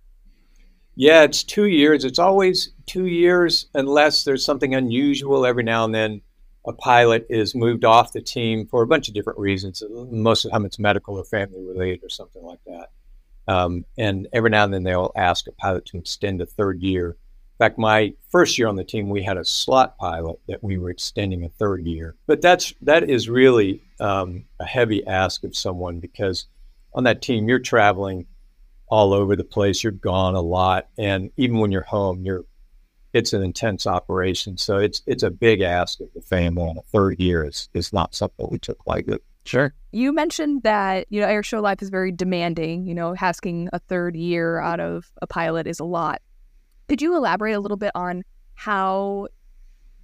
[0.95, 2.03] Yeah, it's two years.
[2.03, 5.45] It's always two years unless there's something unusual.
[5.45, 6.21] Every now and then,
[6.67, 9.81] a pilot is moved off the team for a bunch of different reasons.
[9.89, 12.89] Most of the time, it's medical or family related or something like that.
[13.47, 17.15] Um, and every now and then, they'll ask a pilot to extend a third year.
[17.59, 20.77] In fact, my first year on the team, we had a slot pilot that we
[20.77, 22.15] were extending a third year.
[22.25, 26.47] But that's that is really um, a heavy ask of someone because
[26.93, 28.27] on that team, you're traveling
[28.87, 29.83] all over the place.
[29.83, 32.45] You're gone a lot, and even when you're home, you're
[33.11, 34.57] it's an intense operation.
[34.57, 36.69] So it's it's a big ask of the family.
[36.69, 39.19] And a third year is is not something we took lightly.
[39.43, 39.73] Sure.
[39.91, 42.85] You mentioned that you know air show life is very demanding.
[42.85, 46.21] You know, asking a third year out of a pilot is a lot.
[46.89, 48.23] Could you elaborate a little bit on
[48.55, 49.27] how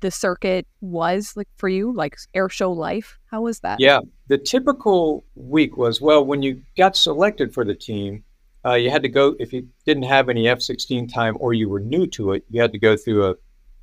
[0.01, 3.17] the circuit was like for you, like air show life?
[3.31, 3.79] How was that?
[3.79, 8.23] Yeah, the typical week was well when you got selected for the team,
[8.63, 11.79] uh, you had to go if you didn't have any F-16 time or you were
[11.79, 13.35] new to it, you had to go through a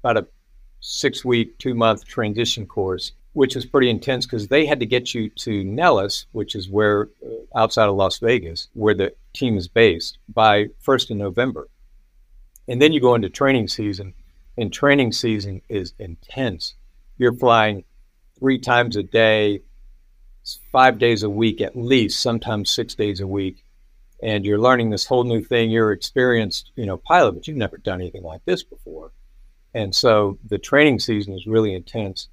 [0.04, 0.28] about a
[0.78, 5.64] six-week, two-month transition course, which was pretty intense because they had to get you to
[5.64, 10.66] Nellis, which is where uh, outside of Las Vegas, where the team is based, by
[10.80, 11.68] first of November,
[12.68, 14.14] and then you go into training season
[14.56, 16.74] and training season is intense.
[17.18, 17.84] You're flying
[18.38, 19.62] three times a day,
[20.70, 23.64] five days a week at least, sometimes six days a week,
[24.22, 25.70] and you're learning this whole new thing.
[25.70, 29.12] You're experienced, you know, pilot, but you've never done anything like this before,
[29.74, 32.28] and so the training season is really intense.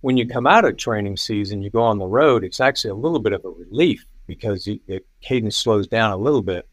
[0.00, 2.42] When you come out of training season, you go on the road.
[2.42, 4.80] It's actually a little bit of a relief because the
[5.20, 6.66] cadence slows down a little bit.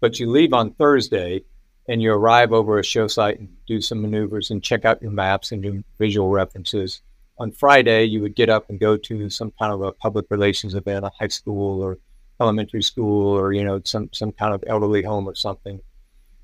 [0.00, 1.44] But you leave on Thursday
[1.88, 5.10] and you arrive over a show site and do some maneuvers and check out your
[5.10, 7.00] maps and do visual references.
[7.38, 10.74] On Friday, you would get up and go to some kind of a public relations
[10.74, 11.98] event, a high school or
[12.40, 15.80] elementary school, or you know some some kind of elderly home or something.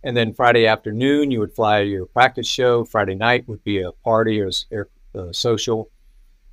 [0.03, 2.84] And then Friday afternoon, you would fly your practice show.
[2.84, 5.90] Friday night would be a party or a uh, social.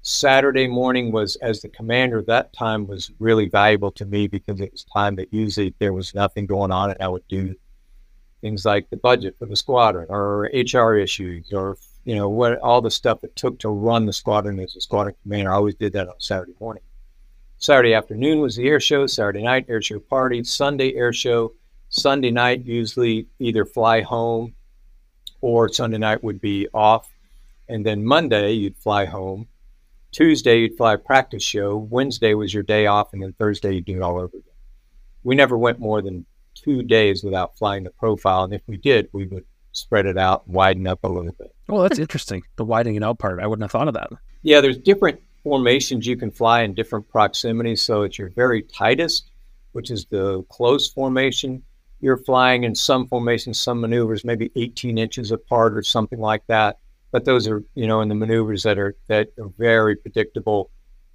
[0.04, 4.72] Saturday morning was, as the commander that time, was really valuable to me because it
[4.72, 7.56] was time that usually there was nothing going on, and I would do
[8.42, 12.82] things like the budget for the squadron or HR issues or you know what all
[12.82, 15.52] the stuff it took to run the squadron as a squadron commander.
[15.52, 16.84] I always did that on Saturday morning.
[17.58, 19.06] Saturday afternoon was the air show.
[19.06, 20.44] Saturday night air show party.
[20.44, 21.54] Sunday air show.
[21.90, 24.56] Sunday night usually either fly home
[25.42, 27.10] or Sunday night would be off,
[27.68, 29.48] and then Monday you'd fly home.
[30.12, 31.78] Tuesday you'd fly practice show.
[31.78, 34.44] Wednesday was your day off, and then Thursday you'd do it all over again.
[35.24, 36.26] We never went more than
[36.56, 38.44] two days without flying the profile.
[38.44, 41.56] And if we did, we would spread it out and widen up a little bit.
[41.68, 42.44] Well, that's interesting.
[42.58, 43.40] The widening it out part.
[43.40, 44.10] I wouldn't have thought of that.
[44.44, 47.82] Yeah, there's different formations you can fly in different proximities.
[47.82, 49.32] So it's your very tightest,
[49.72, 51.64] which is the close formation.
[52.00, 56.78] You're flying in some formations, some maneuvers, maybe 18 inches apart or something like that.
[57.12, 60.72] but those are you know in the maneuvers that are that are very predictable.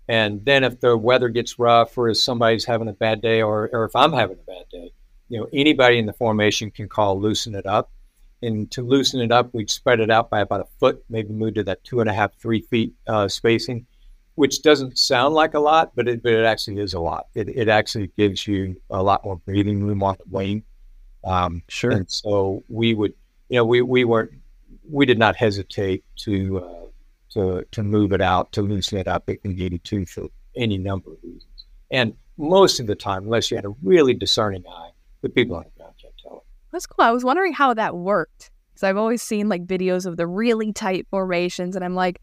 [0.08, 3.68] And then if the weather gets rough, or if somebody's having a bad day, or
[3.72, 4.92] or if I'm having a bad day,
[5.28, 7.90] you know anybody in the formation can call loosen it up.
[8.42, 11.54] And to loosen it up, we'd spread it out by about a foot, maybe move
[11.54, 13.86] to that two and a half, three feet uh, spacing,
[14.34, 17.28] which doesn't sound like a lot, but it, but it actually is a lot.
[17.34, 20.64] It, it actually gives you a lot more breathing room on the wing.
[21.24, 21.90] Um, Sure.
[21.90, 23.14] And so we would,
[23.48, 24.32] you know, we, we weren't,
[24.88, 26.86] we did not hesitate to, uh,
[27.30, 30.76] to, to move it out, to loosen it up if we needed to for any
[30.76, 31.64] number of reasons.
[31.90, 34.90] And most of the time, unless you had a really discerning eye,
[35.22, 36.42] the people on the ground can't tell it.
[36.72, 37.04] That's cool.
[37.04, 40.72] I was wondering how that worked because I've always seen like videos of the really
[40.72, 42.20] tight formations, and I'm like,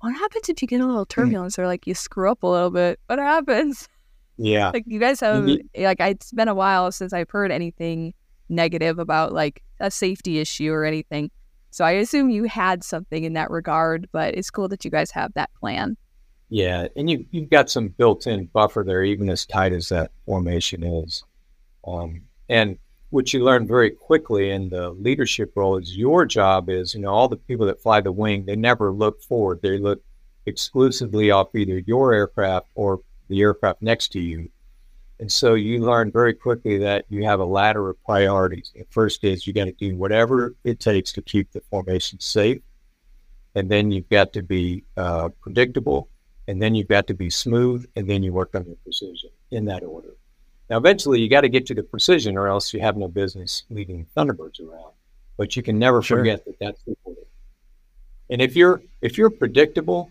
[0.00, 2.70] what happens if you get a little turbulence or like you screw up a little
[2.70, 3.00] bit?
[3.06, 3.88] What happens?
[4.36, 4.70] Yeah.
[4.70, 8.14] Like you guys have Ye- like it's been a while since I've heard anything
[8.48, 11.30] negative about like a safety issue or anything.
[11.70, 15.10] So I assume you had something in that regard, but it's cool that you guys
[15.10, 15.96] have that plan.
[16.50, 20.82] Yeah, and you you've got some built-in buffer there, even as tight as that formation
[20.82, 21.22] is.
[21.88, 22.78] Um, and
[23.10, 27.10] what you learn very quickly in the leadership role is your job is, you know,
[27.10, 29.60] all the people that fly the wing, they never look forward.
[29.62, 30.02] They look
[30.46, 34.50] exclusively off either your aircraft or the aircraft next to you.
[35.20, 38.70] And so you learn very quickly that you have a ladder of priorities.
[38.74, 42.62] The first is you got to do whatever it takes to keep the formation safe.
[43.54, 46.08] And then you've got to be uh, predictable
[46.48, 49.66] and then you've got to be smooth, and then you work on your precision in
[49.66, 50.14] that order.
[50.70, 53.64] Now, eventually, you got to get to the precision, or else you have no business
[53.70, 54.92] leading Thunderbirds around.
[55.36, 56.18] But you can never Sure.
[56.18, 57.26] forget that that's important.
[58.30, 60.10] And if you're if you're predictable,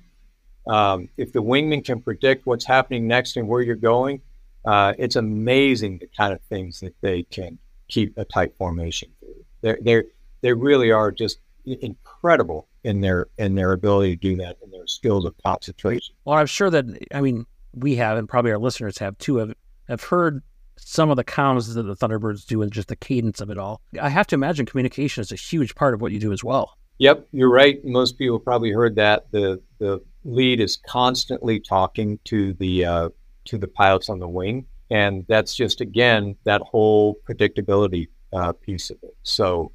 [0.68, 4.22] um, if the wingman can predict what's happening next and where you're going,
[4.66, 9.46] uh, it's amazing the kind of things that they can keep a tight formation through.
[9.62, 10.04] They're, they're,
[10.42, 14.88] they really are just incredible in their in their ability to do that and their
[14.88, 16.16] skills of concentration.
[16.26, 19.38] Well, I'm sure that I mean we have, and probably our listeners have too.
[19.38, 19.54] Have
[19.88, 20.42] have heard
[20.78, 23.82] some of the comms that the Thunderbirds do, and just the cadence of it all.
[24.02, 26.78] I have to imagine communication is a huge part of what you do as well.
[27.00, 27.84] Yep, you're right.
[27.84, 33.10] Most people probably heard that the the lead is constantly talking to the uh,
[33.46, 38.90] to the pilots on the wing, and that's just again that whole predictability uh, piece
[38.90, 39.16] of it.
[39.24, 39.72] So,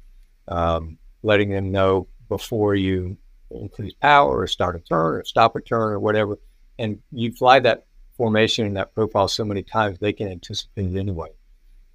[0.49, 3.17] um, letting them know before you
[3.51, 6.39] increase power or start a turn or stop a turn or whatever,
[6.77, 7.85] and you fly that
[8.17, 11.29] formation in that profile so many times they can anticipate it anyway,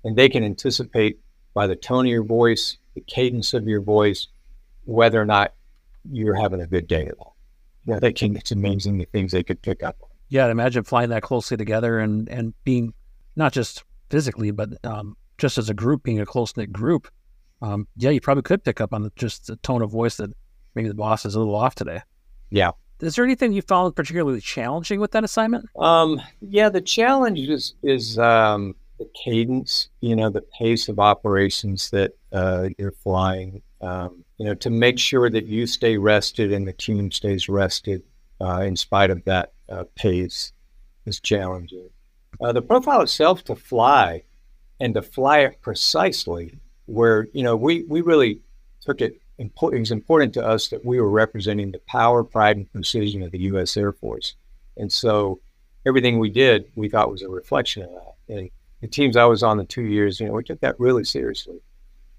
[0.04, 1.20] and they can anticipate
[1.54, 4.28] by the tone of your voice, the cadence of your voice
[4.84, 5.54] whether or not
[6.10, 7.36] you're having a good day at all.
[7.84, 8.36] Yeah, they can.
[8.36, 10.08] It's amazing the things they could pick up on.
[10.28, 12.92] Yeah, imagine flying that closely together and and being
[13.36, 17.08] not just physically, but um, just as a group, being a close knit group.
[17.62, 20.30] Um, yeah, you probably could pick up on the, just the tone of voice that
[20.74, 22.02] maybe the boss is a little off today.
[22.50, 22.72] Yeah.
[23.01, 25.68] Is there anything you found particularly challenging with that assignment?
[25.78, 29.88] Um, yeah, the challenge is is um, the cadence.
[30.01, 33.62] You know, the pace of operations that uh, you're flying.
[33.80, 38.03] Um, you know, to make sure that you stay rested and the team stays rested
[38.40, 40.53] uh, in spite of that uh, pace
[41.07, 41.90] is challenging.
[42.40, 44.22] Uh, the profile itself to fly
[44.80, 48.40] and to fly it precisely, where you know we we really
[48.80, 49.20] took it.
[49.41, 53.22] Impo- It was important to us that we were representing the power, pride, and precision
[53.22, 53.76] of the U.S.
[53.76, 54.34] Air Force,
[54.76, 55.41] and so
[55.86, 58.34] everything we did we thought was a reflection of that.
[58.34, 61.05] And the teams I was on the two years, you know, we took that really
[61.05, 61.61] seriously,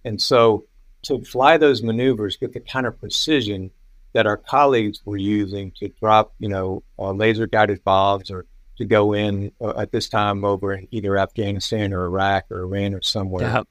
[0.04, 0.66] and so
[1.04, 3.72] to fly those maneuvers with the kind of precision
[4.14, 8.46] that our colleagues were using to drop, you know, uh, laser guided bombs or
[8.78, 12.94] to go in uh, at this time over in either Afghanistan or Iraq or Iran
[12.94, 13.44] or somewhere.
[13.44, 13.64] Yeah.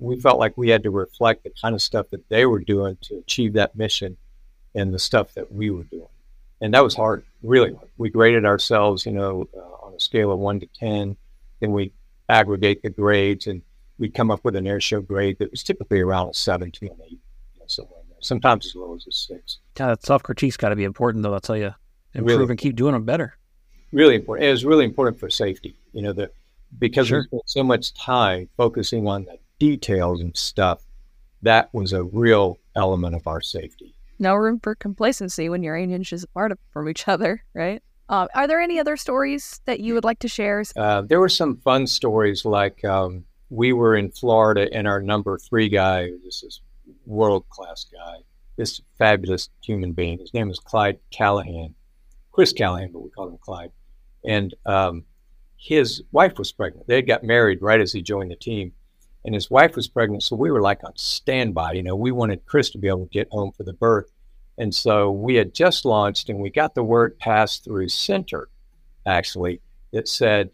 [0.00, 2.96] We felt like we had to reflect the kind of stuff that they were doing
[3.02, 4.16] to achieve that mission
[4.74, 6.08] and the stuff that we were doing.
[6.62, 7.88] And that was hard, really hard.
[7.98, 11.16] We graded ourselves, you know, uh, on a scale of one to 10.
[11.60, 11.92] Then we
[12.28, 13.62] aggregate the grades and
[13.98, 16.86] we'd come up with an air show grade that was typically around a seven to
[16.86, 17.10] an eight,
[17.54, 18.18] you know, somewhere in there.
[18.20, 19.58] Sometimes as low as a six.
[19.78, 21.34] Yeah, that self critique's got to be important, though.
[21.34, 21.74] I'll tell you,
[22.14, 22.50] improve Really.
[22.50, 23.36] and keep doing them better.
[23.92, 24.46] Really important.
[24.48, 26.30] It was really important for safety, you know, the
[26.78, 27.20] because Sure.
[27.20, 30.82] we spent so much time focusing on the details and stuff.
[31.42, 33.94] That was a real element of our safety.
[34.18, 37.80] No room for complacency when you're eight inches apart from each other, right?
[38.08, 40.64] Uh, are there any other stories that you would like to share?
[40.76, 45.38] Uh, there were some fun stories like um, we were in Florida and our number
[45.38, 46.60] three guy, this is
[47.06, 48.16] world class guy,
[48.56, 50.18] this fabulous human being.
[50.18, 51.74] His name is Clyde Callahan,
[52.32, 53.70] Chris Callahan, but we call him Clyde.
[54.24, 55.04] And um,
[55.56, 56.88] his wife was pregnant.
[56.88, 58.72] They had got married right as he joined the team,
[59.24, 60.22] and his wife was pregnant.
[60.22, 61.72] So we were like on standby.
[61.72, 64.10] You know, we wanted Chris to be able to get home for the birth.
[64.58, 68.48] And so we had just launched and we got the word passed through center,
[69.06, 69.60] actually,
[69.92, 70.50] that said,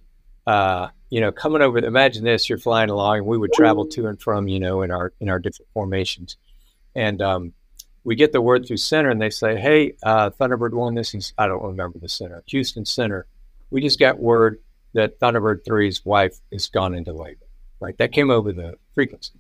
[0.47, 4.07] uh, you know, coming over, imagine this, you're flying along and we would travel to
[4.07, 6.37] and from, you know, in our, in our different formations.
[6.95, 7.53] And um,
[8.05, 11.33] we get the word through center and they say, hey, uh, Thunderbird 1, this is,
[11.37, 13.27] I don't remember the center, Houston Center.
[13.71, 14.61] We just got word
[14.95, 17.46] that Thunderbird 3's wife has gone into labor,
[17.81, 17.97] right?
[17.99, 19.33] That came over the frequency.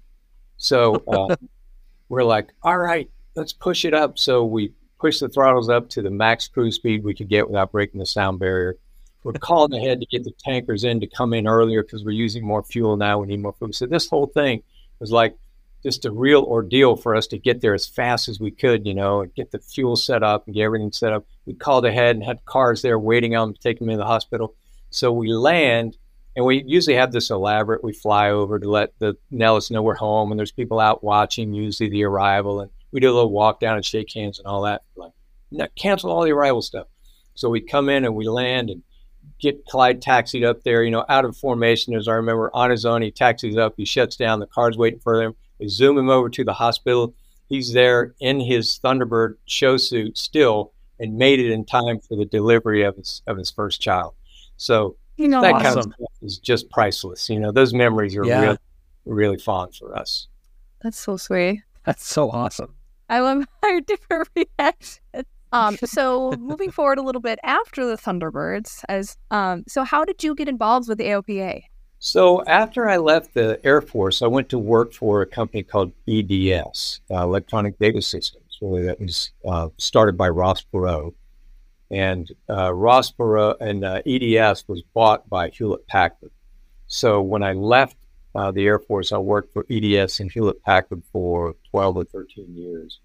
[0.57, 1.37] So uh,
[2.09, 4.18] we're like, all right, let's push it up.
[4.18, 7.72] So we push the throttles up to the max cruise speed we could get without
[7.72, 8.76] breaking the sound barrier.
[9.22, 12.45] We're calling ahead to get the tankers in to come in earlier because we're using
[12.45, 13.18] more fuel now.
[13.18, 13.72] We need more fuel.
[13.72, 14.62] So this whole thing
[15.01, 15.37] was like
[15.82, 18.95] just a real ordeal for us to get there as fast as we could, you
[18.95, 21.26] know, and get the fuel set up and get everything set up.
[21.45, 24.07] We called ahead and had cars there waiting on them to take them into the
[24.07, 24.55] hospital.
[24.91, 25.97] So we land
[26.37, 27.82] and we usually have this elaborate.
[27.82, 31.55] We fly over to let the Nellis know we're home, and there's people out watching.
[31.55, 34.62] Usually the arrival, and we do a little walk down and shake hands and all
[34.62, 34.82] that.
[34.95, 35.12] Like,
[35.51, 36.89] no, cancel all the arrival stuff.
[37.34, 38.82] So we come in and we land and
[39.41, 40.82] get Clyde taxied up there.
[40.82, 43.74] You know, out of formation, as I remember, on his own, he taxis up.
[43.76, 44.41] He shuts down.
[44.41, 45.34] The car's waiting for him.
[45.59, 47.14] They zoom him over to the hospital.
[47.49, 52.24] He's there in his Thunderbird show suit still, and made it in time for the
[52.26, 54.14] delivery of his of his first child.
[54.57, 55.64] So You know, that awesome.
[55.64, 57.29] kind of stuff is just priceless.
[57.31, 58.41] You know, those memories are Yeah.
[58.41, 58.59] really,
[59.05, 60.29] really fond for us.
[60.83, 61.62] That's so sweet.
[61.85, 62.75] That's so awesome.
[63.09, 65.01] I love our different reactions.
[65.53, 70.23] Um, so moving forward a little bit after the Thunderbirds, as um, so how did
[70.23, 71.62] you get involved with the AOPA?
[71.99, 75.93] So after I left the Air Force, I went to work for a company called
[76.07, 78.59] EDS, uh, Electronic Data Systems.
[78.61, 81.14] Really, that was uh, started by Ross Perot,
[81.91, 82.72] and uh,
[83.61, 86.30] and uh, EDS was bought by Hewlett Packard.
[86.87, 87.97] So when I left
[88.34, 92.55] uh, the Air Force, I worked for EDS and Hewlett Packard for 12 or 13
[92.55, 93.01] years.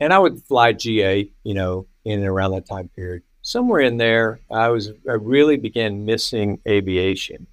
[0.00, 3.22] And I would fly GA, you know, in and around that time period.
[3.42, 7.46] Somewhere in there, I was I really began missing aviation.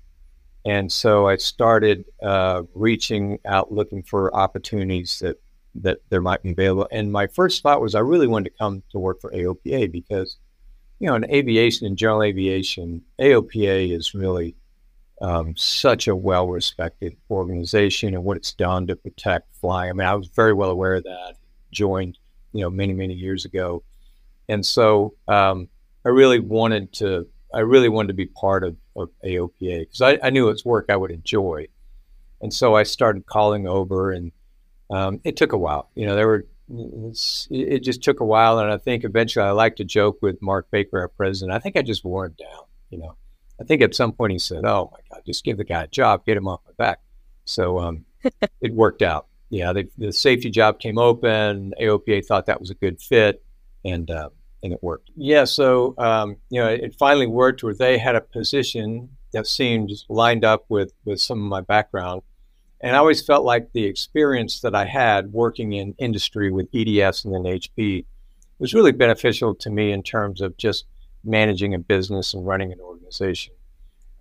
[0.65, 5.37] And so I started uh, reaching out, looking for opportunities that
[5.81, 6.87] that there might be available.
[6.91, 10.37] And my first thought was I really wanted to come to work for AOPA because,
[10.99, 14.55] you know, in aviation, in general aviation, AOPA is really
[15.21, 19.89] um, such a well-respected organization and what it's done to protect flying.
[19.89, 21.35] I mean, I was very well aware of that.
[21.71, 22.17] Joined,
[22.53, 23.83] you know, many many years ago,
[24.47, 25.67] and so um,
[26.05, 27.27] I really wanted to.
[27.53, 30.85] I really wanted to be part of, of AOPA because I, I knew it's work
[30.89, 31.67] I would enjoy,
[32.41, 34.31] and so I started calling over, and
[34.89, 35.89] um, it took a while.
[35.95, 39.51] You know, there were it's, it just took a while, and I think eventually I
[39.51, 41.55] like to joke with Mark Baker, our president.
[41.55, 42.63] I think I just wore him down.
[42.89, 43.15] You know,
[43.59, 45.88] I think at some point he said, "Oh my God, just give the guy a
[45.88, 46.99] job, get him off my back."
[47.45, 48.05] So um,
[48.61, 49.28] it worked out.
[49.49, 51.74] Yeah, the, the safety job came open.
[51.80, 53.43] AOPA thought that was a good fit,
[53.86, 54.30] and uh,
[54.61, 55.11] and it worked.
[55.15, 59.91] Yeah, so um, you know, it finally worked where they had a position that seemed
[60.09, 62.24] lined up with with some of my background,
[62.82, 67.25] and I always felt like the experience that I had working in industry with EDS
[67.25, 68.05] and then HP
[68.59, 70.86] was really beneficial to me in terms of just
[71.23, 73.53] managing a business and running an organization.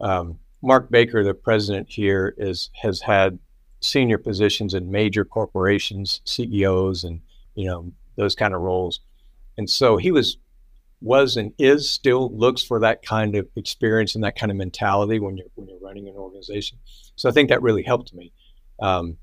[0.00, 3.38] Um, Mark Baker, the president here, is has had
[3.80, 7.20] senior positions in major corporations, CEOs, and
[7.54, 9.00] you know those kind of roles,
[9.58, 10.38] and so he was
[11.02, 15.18] was and is still looks for that kind of experience and that kind of mentality
[15.18, 16.78] when you're when you're running an organization.
[17.16, 18.32] So I think that really helped me.
[18.80, 19.16] Um,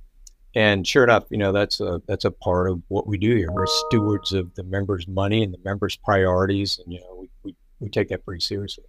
[0.56, 3.52] and sure enough, you know that's a that's a part of what we do here.
[3.52, 7.56] We're stewards of the members' money and the members' priorities, and you know we, we,
[7.80, 8.86] we take that pretty seriously.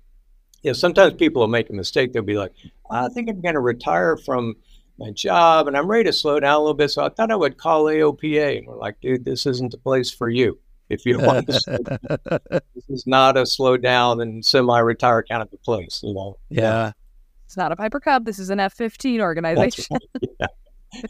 [0.62, 2.12] Yeah, sometimes people will make a mistake.
[2.12, 2.52] They'll be like,
[2.90, 4.56] "I think I'm going to retire from
[4.98, 7.36] my job, and I'm ready to slow down a little bit." So I thought I
[7.36, 10.58] would call AOPA, and we're like, "Dude, this isn't the place for you.
[10.90, 12.20] If you want to,
[12.74, 16.36] this is not a slow down and semi-retire kind of a place." You know?
[16.50, 16.92] Yeah.
[17.44, 18.24] It's not a Piper Cub.
[18.24, 19.96] This is an F fifteen organization.
[20.40, 20.46] Yeah.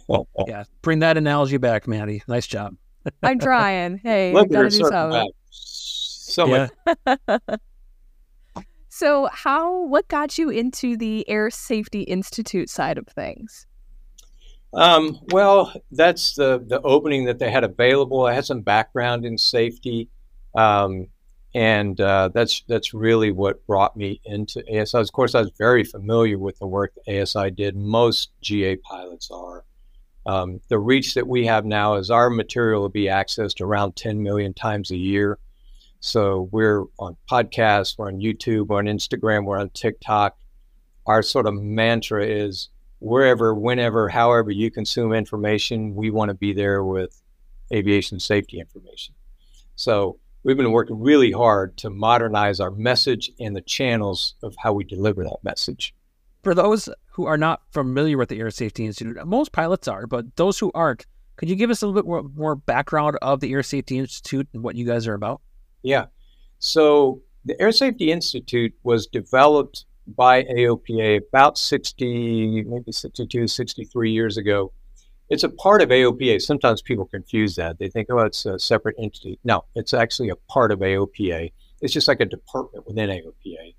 [0.47, 0.65] Yeah.
[0.81, 2.23] Bring that analogy back, Madi.
[2.27, 2.75] Nice job.
[3.23, 3.99] I'm trying.
[3.99, 5.11] Hey, I Look at gotta do something.
[5.11, 5.29] back.
[5.51, 6.69] So yeah.
[7.07, 7.61] much
[8.89, 9.85] So, how?
[9.87, 13.67] What got you into the Air Safety Institute side of things?
[14.73, 18.25] Um, well, that's the the opening that they had available.
[18.25, 20.09] I had some background in safety,
[20.55, 21.09] um,
[21.55, 24.99] and uh, that's that's really what brought me into ASI.
[24.99, 27.77] Of course, I was very familiar with the work that ASI did.
[27.77, 29.65] Most GA pilots are.
[30.27, 34.23] Um, the reach that we have now is our material will be accessed around 10
[34.23, 35.39] million times a year.
[36.01, 40.37] So we're on podcasts, we're on YouTube, we're on Instagram, we're on TikTok.
[41.07, 46.53] Our sort of mantra is wherever, whenever, however you consume information, we want to be
[46.53, 47.21] there with
[47.73, 49.15] aviation safety information.
[49.77, 54.73] So we've been working really hard to modernize our message and the channels of how
[54.73, 55.95] we deliver that message.
[56.43, 60.37] For those who are not familiar with the Air Safety Institute, most pilots are, but
[60.37, 63.53] those who aren't, could you give us a little bit more, more background of the
[63.53, 65.41] Air Safety Institute and what you guys are about?
[65.83, 66.07] Yeah.
[66.59, 74.37] So the Air Safety Institute was developed by AOPA about 60, maybe 62, 63 years
[74.37, 74.73] ago.
[75.31, 76.43] It's a part of AOPA.
[76.43, 77.79] Sometimes people confuse that.
[77.79, 79.39] They think, oh, it's a separate entity.
[79.45, 81.51] No, it's actually a part of AOPA.
[81.81, 83.75] It's just like a department within AOPA.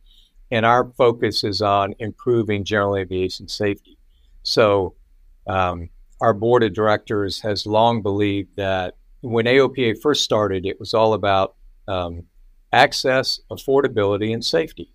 [0.52, 3.98] And our focus is on improving general aviation safety.
[4.43, 4.96] So,
[5.48, 5.89] um,
[6.22, 11.14] our board of directors has long believed that when AOPA first started, it was all
[11.14, 11.56] about
[11.88, 12.24] um,
[12.72, 14.91] access, affordability, and safety.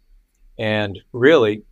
[0.58, 1.62] And really,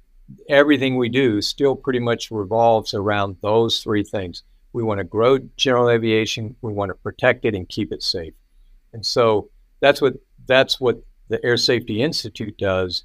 [0.49, 4.43] everything we do still pretty much revolves around those three things.
[4.73, 8.35] We want to grow general aviation, we want to protect it and keep it safe.
[8.93, 9.51] And so
[9.81, 10.15] that's what
[10.47, 13.05] that's what the Air Safety Institute does.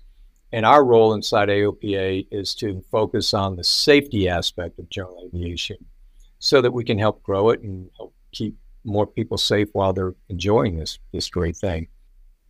[0.52, 5.78] And our role inside AOPA is to focus on the safety aspect of general aviation
[6.40, 10.14] so that we can help grow it and help keep more people safe while they're
[10.30, 11.88] enjoying this this great thing.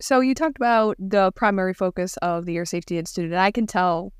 [0.00, 3.66] So you talked about the primary focus of the Air Safety Institute, and I can
[3.66, 4.12] tell,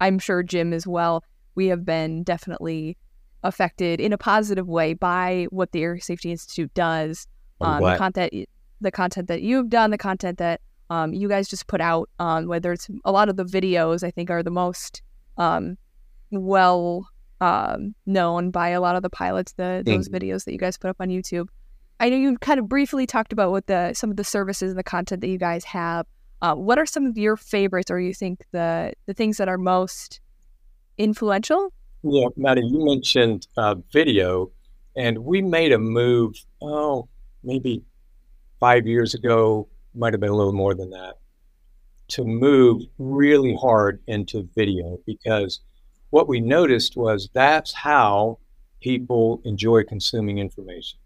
[0.00, 1.24] I'm sure Jim as well,
[1.54, 2.96] we have been definitely
[3.42, 7.26] affected in a positive way by what the Air Safety Institute does.
[7.60, 8.48] Um, the content,
[8.80, 12.48] the content that you've done, the content that um, you guys just put out, on
[12.48, 15.02] whether it's a lot of the videos, I think are the most
[15.36, 15.76] um,
[16.30, 17.06] well
[17.40, 19.52] um, known by a lot of the pilots.
[19.52, 21.48] The those videos that you guys put up on YouTube.
[22.00, 24.78] I know you kind of briefly talked about what the some of the services and
[24.78, 26.06] the content that you guys have.
[26.42, 29.58] Uh, what are some of your favorites, or you think the the things that are
[29.58, 30.20] most
[30.98, 31.72] influential?
[32.02, 34.50] Yeah, Madi, you mentioned uh, video,
[34.96, 36.34] and we made a move.
[36.62, 37.08] Oh,
[37.42, 37.82] maybe
[38.60, 41.18] five years ago, might have been a little more than that,
[42.08, 45.60] to move really hard into video because
[46.10, 48.38] what we noticed was that's how
[48.80, 50.98] people enjoy consuming information.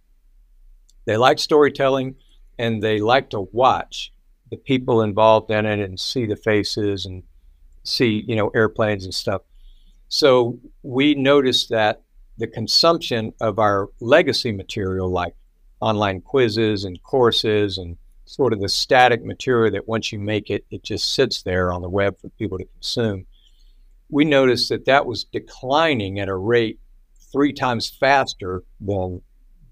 [1.06, 2.16] They like storytelling
[2.58, 4.12] and they like to watch
[4.50, 7.22] the people involved in it and see the faces and
[7.84, 9.42] see, you know, airplanes and stuff.
[10.14, 12.02] So we noticed that
[12.38, 15.34] the consumption of our legacy material, like
[15.80, 20.64] online quizzes and courses and sort of the static material that once you make it,
[20.70, 23.26] it just sits there on the web for people to consume.
[24.08, 26.78] We noticed that that was declining at a rate
[27.32, 29.20] three times faster than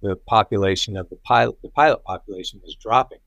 [0.01, 3.20] the population of the pilot, the pilot population was dropping.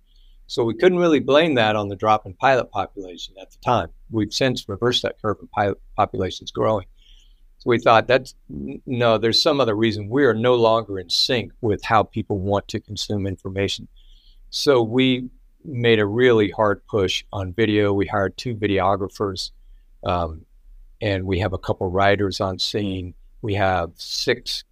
[0.48, 3.88] So we couldn't really blame that on the drop in pilot population at the time.
[4.12, 6.88] We've since reversed that curve and pilot population is growing.
[7.66, 10.08] So we thought that's no, there's some other reason.
[10.08, 13.88] We are no longer in sync with how people want to consume information.
[14.52, 15.30] So we
[15.64, 17.92] made a really hard push on video.
[17.92, 19.50] We hired two videographers,
[20.04, 20.46] um,
[21.02, 23.16] and we have a couple writers on scene.
[23.42, 24.64] We have six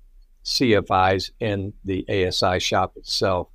[0.45, 3.47] CFIs in the ASI shop itself.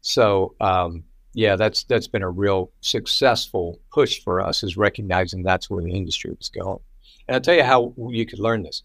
[0.00, 1.04] So um,
[1.34, 5.92] yeah, that's that's been a real successful push for us is recognizing that's where the
[5.92, 6.80] industry was going.
[7.30, 8.82] And I'll tell you how you could learn this.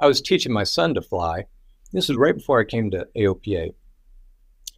[0.00, 1.44] I was teaching my son to fly.
[1.92, 3.74] This was right before I came to AOPA.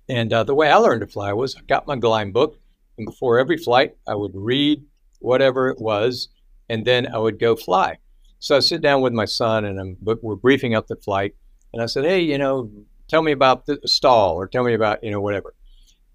[0.09, 2.59] And uh, the way I learned to fly was I got my Gleim book,
[2.99, 4.83] and before every flight, I would read
[5.21, 6.27] whatever it was,
[6.69, 7.99] and then I would go fly.
[8.41, 11.37] So I sit down with my son, and I'm, we're briefing up the flight.
[11.73, 12.69] And I said, hey, you know,
[13.07, 15.55] tell me about the stall or tell me about, you know, whatever.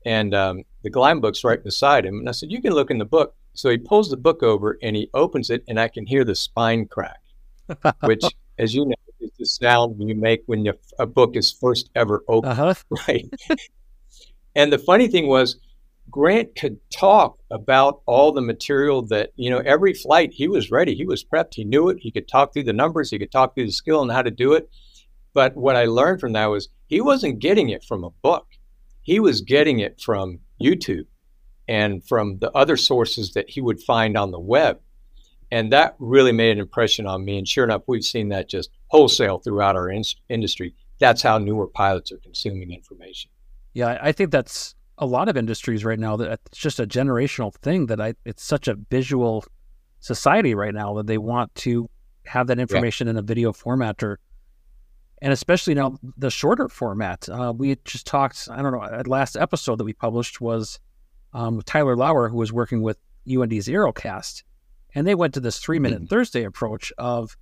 [0.05, 2.19] And um, the Gleim book's right beside him.
[2.19, 3.37] And I said, you can look in the book.
[3.59, 6.33] So he pulls the book over and he opens it, and I can hear the
[6.33, 7.19] spine crack,
[8.03, 8.23] which,
[8.57, 12.23] as you know, is the sound you make when you, a book is first ever
[12.29, 12.53] opened.
[12.53, 12.73] Uh-huh.
[13.05, 13.29] Right.
[14.55, 15.57] and the funny thing was,
[16.09, 20.95] Grant could talk about all the material that, you know, every flight he was ready.
[20.95, 21.55] He was prepped.
[21.55, 21.97] He knew it.
[21.99, 23.11] He could talk through the numbers.
[23.11, 24.69] He could talk through the skill and how to do it.
[25.33, 28.47] But what I learned from that was he wasn't getting it from a book,
[29.01, 31.07] he was getting it from YouTube
[31.69, 34.79] and from the other sources that he would find on the web.
[35.51, 37.37] And that really made an impression on me.
[37.37, 40.73] And sure enough, we've seen that just wholesale throughout our in- industry.
[40.99, 43.29] That's how newer pilots are consuming information.
[43.73, 47.53] Yeah, I think that's a lot of industries right now that it's just a generational
[47.53, 49.45] thing that I it's such a visual
[49.99, 51.87] society right now that they want to
[52.25, 53.11] have that information yeah.
[53.11, 54.19] in a video format or
[55.21, 57.29] and especially now the shorter format.
[57.29, 60.79] Uh, we just talked, I don't know, at last episode that we published was
[61.33, 64.43] um, Tyler Lauer, who was working with UND Zerocast,
[64.95, 66.07] and they went to this three minute mm-hmm.
[66.07, 67.37] Thursday approach of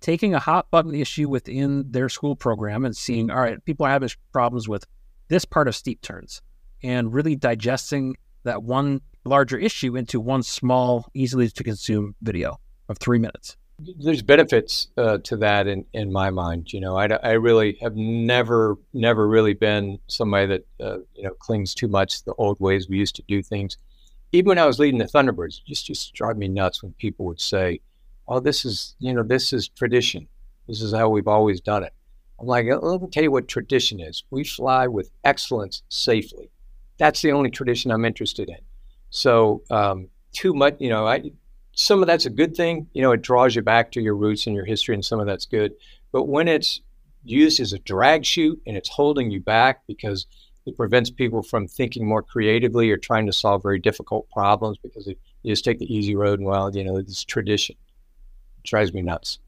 [0.00, 3.90] taking a hot button issue within their school program and seeing, all right, people are
[3.90, 4.86] having problems with
[5.28, 6.40] this part of steep turns.
[6.82, 12.58] and really digesting that one larger issue into one small, easily to consume video
[12.88, 13.56] of three minutes?
[13.80, 16.72] There's benefits uh, to that in, in my mind.
[16.72, 21.34] You know, I, I really have never, never really been somebody that, uh, you know,
[21.34, 23.76] clings too much to the old ways we used to do things.
[24.32, 27.24] Even when I was leading the Thunderbirds, it just, just drive me nuts when people
[27.26, 27.80] would say,
[28.26, 30.26] oh, this is, you know, this is tradition.
[30.66, 31.94] This is how we've always done it.
[32.40, 34.24] I'm like, let me tell you what tradition is.
[34.30, 36.50] We fly with excellence safely.
[36.98, 38.58] That's the only tradition I'm interested in.
[39.10, 41.30] So, um, too much, you know, I,
[41.78, 42.88] some of that's a good thing.
[42.92, 45.26] You know, it draws you back to your roots and your history, and some of
[45.26, 45.72] that's good.
[46.12, 46.80] But when it's
[47.24, 50.26] used as a drag chute and it's holding you back because
[50.66, 55.06] it prevents people from thinking more creatively or trying to solve very difficult problems because
[55.06, 55.16] you
[55.46, 57.76] just take the easy road and, well, you know, it's tradition.
[58.58, 59.38] It drives me nuts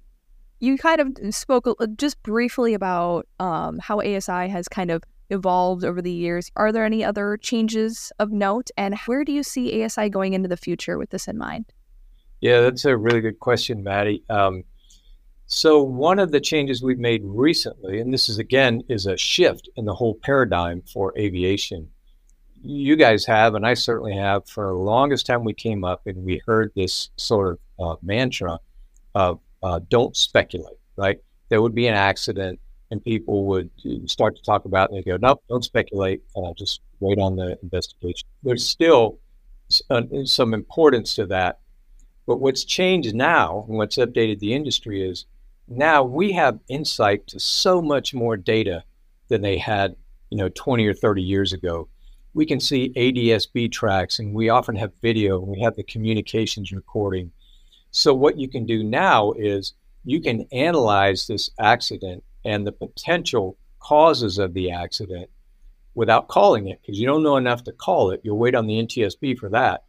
[0.60, 1.66] you kind of spoke
[1.96, 6.50] just briefly about um, how ASI has kind of evolved over the years.
[6.54, 10.48] Are there any other changes of note, and where do you see ASI going into
[10.48, 11.72] the future with this in mind?
[12.40, 14.22] Yeah, that's a really good question, Madi.
[14.30, 14.64] Um,
[15.46, 19.68] so one of the changes we've made recently, and this is again is a shift
[19.76, 21.88] in the whole paradigm for aviation.
[22.62, 26.24] You guys have, and I certainly have, for the longest time we came up and
[26.24, 28.58] we heard this sort of uh, mantra
[29.14, 31.18] of uh, don't speculate, right?
[31.48, 32.60] There would be an accident
[32.90, 33.70] and people would
[34.06, 37.36] start to talk about it and they go, nope, don't speculate, uh, just wait on
[37.36, 38.28] the investigation.
[38.42, 39.18] There's still
[39.90, 41.58] uh, some importance to that.
[42.30, 45.26] But what's changed now and what's updated the industry is
[45.66, 48.84] now we have insight to so much more data
[49.26, 49.96] than they had,
[50.30, 51.88] you know, 20 or 30 years ago.
[52.32, 56.70] We can see ADSB tracks and we often have video and we have the communications
[56.70, 57.32] recording
[57.90, 59.72] so what you can do now is
[60.04, 65.28] you can analyze this accident and the potential causes of the accident
[65.96, 68.20] without calling it because you don't know enough to call it.
[68.22, 69.82] You'll wait on the NTSB for that.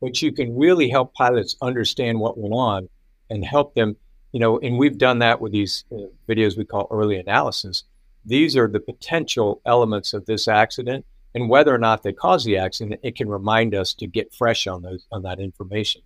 [0.00, 2.88] But you can really help pilots understand what went on
[3.30, 3.96] and help them,
[4.32, 5.96] you know, and we've done that with these uh,
[6.28, 7.84] videos we call early analysis.
[8.24, 12.56] These are the potential elements of this accident and whether or not they caused the
[12.56, 16.02] accident, it can remind us to get fresh on those on that information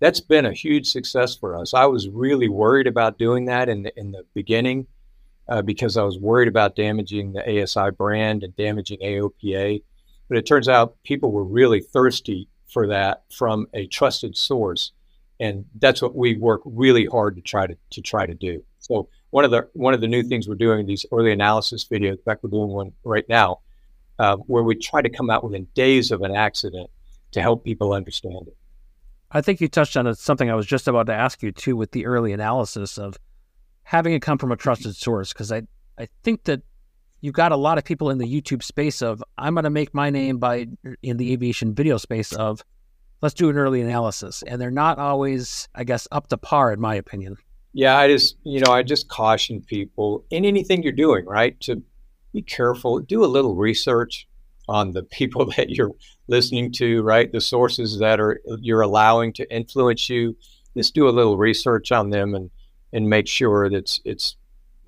[0.00, 1.74] that's been a huge success for us.
[1.74, 4.86] I was really worried about doing that in the, in the beginning
[5.48, 9.82] uh, because I was worried about damaging the ASI brand and damaging AOPA.
[10.28, 14.92] But it turns out people were really thirsty for that from a trusted source,
[15.40, 18.62] and that's what we work really hard to try to to try to do.
[18.78, 22.12] So one of the one of the new things we're doing these early analysis videos.
[22.12, 23.60] In fact, we're doing one right now
[24.18, 26.90] uh, where we try to come out within days of an accident
[27.32, 28.56] to help people understand it.
[29.30, 31.92] I think you touched on something I was just about to ask you too with
[31.92, 33.18] the early analysis of
[33.82, 35.62] having it come from a trusted source because I
[35.98, 36.62] I think that
[37.20, 39.94] you've got a lot of people in the YouTube space of I'm going to make
[39.94, 40.68] my name by
[41.02, 42.62] in the aviation video space of
[43.22, 46.80] let's do an early analysis and they're not always I guess up to par in
[46.80, 47.36] my opinion.
[47.72, 51.82] Yeah, I just you know I just caution people in anything you're doing right to
[52.32, 54.28] be careful, do a little research
[54.68, 55.92] on the people that you're
[56.28, 57.32] listening to, right?
[57.32, 60.36] The sources that are you're allowing to influence you.
[60.76, 62.50] Just do a little research on them and
[62.92, 64.36] and make sure that it's, it's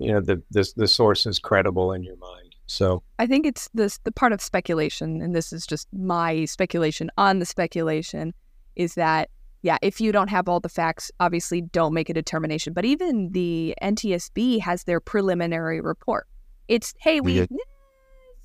[0.00, 2.56] you know the, the the source is credible in your mind.
[2.66, 7.10] So I think it's this the part of speculation, and this is just my speculation
[7.18, 8.32] on the speculation,
[8.76, 9.30] is that
[9.62, 12.72] yeah, if you don't have all the facts, obviously don't make a determination.
[12.72, 16.26] But even the NTSB has their preliminary report.
[16.68, 17.46] It's hey, we yeah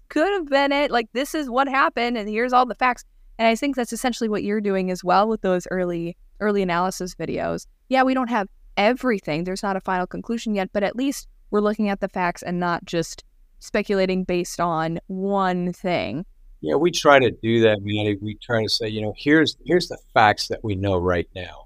[0.10, 0.92] could have been it.
[0.92, 3.04] Like this is what happened, and here's all the facts.
[3.38, 7.16] And I think that's essentially what you're doing as well with those early early analysis
[7.16, 7.66] videos.
[7.90, 8.48] Yeah, we don't have
[8.78, 9.44] everything.
[9.44, 12.60] There's not a final conclusion yet, but at least we're looking at the facts and
[12.60, 13.24] not just
[13.60, 16.26] speculating based on one thing.
[16.62, 18.18] Yeah, we try to do that, Manny.
[18.22, 21.66] We try to say, you know, here's here's the facts that we know right now.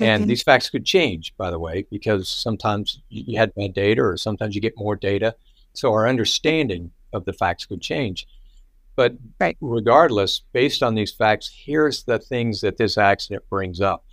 [0.00, 4.16] And these facts could change, by the way, because sometimes you had bad data or
[4.16, 5.34] sometimes you get more data.
[5.72, 8.26] So our understanding of the facts could change.
[8.96, 9.56] But right.
[9.60, 14.04] regardless, based on these facts, here's the things that this accident brings up.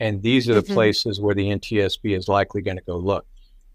[0.00, 0.74] And these are the mm-hmm.
[0.74, 3.26] places where the NTSB is likely going to go look.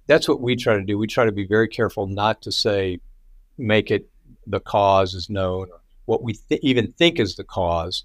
[0.07, 0.97] That's what we try to do.
[0.97, 2.99] We try to be very careful not to say,
[3.57, 4.09] make it
[4.47, 8.03] the cause is known or what we th- even think is the cause.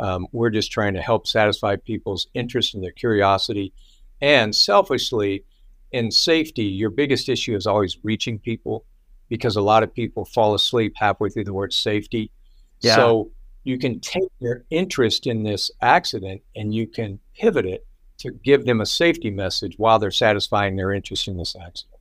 [0.00, 3.72] Um, we're just trying to help satisfy people's interest and their curiosity.
[4.20, 5.44] And selfishly,
[5.92, 8.84] in safety, your biggest issue is always reaching people
[9.28, 12.30] because a lot of people fall asleep halfway through the word safety.
[12.80, 12.96] Yeah.
[12.96, 13.30] So
[13.64, 17.86] you can take their interest in this accident and you can pivot it
[18.18, 22.00] to give them a safety message while they're satisfying their interest in this accident.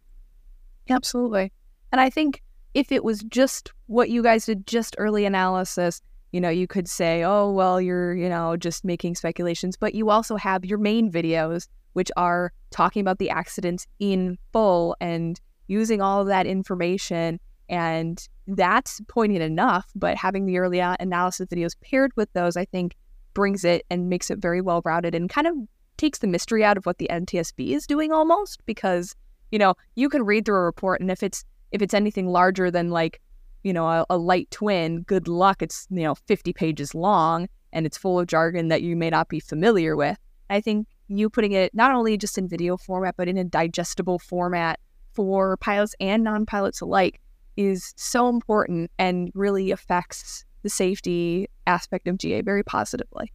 [0.89, 1.51] Absolutely.
[1.91, 2.41] And I think
[2.73, 6.01] if it was just what you guys did, just early analysis,
[6.31, 9.77] you know, you could say, oh, well, you're, you know, just making speculations.
[9.77, 14.95] But you also have your main videos, which are talking about the accidents in full
[14.99, 17.39] and using all of that information.
[17.69, 19.89] And that's poignant enough.
[19.95, 22.95] But having the early analysis videos paired with those, I think,
[23.33, 25.55] brings it and makes it very well rounded and kind of
[25.97, 29.15] takes the mystery out of what the NTSB is doing almost because
[29.51, 32.69] you know you can read through a report and if it's if it's anything larger
[32.71, 33.21] than like
[33.63, 37.85] you know a, a light twin good luck it's you know 50 pages long and
[37.85, 40.17] it's full of jargon that you may not be familiar with
[40.49, 44.19] i think you putting it not only just in video format but in a digestible
[44.19, 44.79] format
[45.13, 47.19] for pilots and non-pilots alike
[47.57, 53.31] is so important and really affects the safety aspect of GA very positively.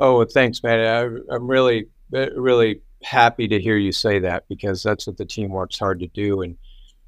[0.00, 0.80] Oh, thanks, man.
[0.80, 5.50] I, I'm really, really happy to hear you say that because that's what the team
[5.50, 6.40] works hard to do.
[6.40, 6.56] And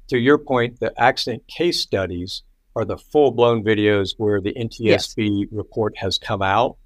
[0.09, 2.43] to your point, the accident case studies
[2.75, 5.47] are the full blown videos where the NTSB yes.
[5.51, 6.77] report has come out.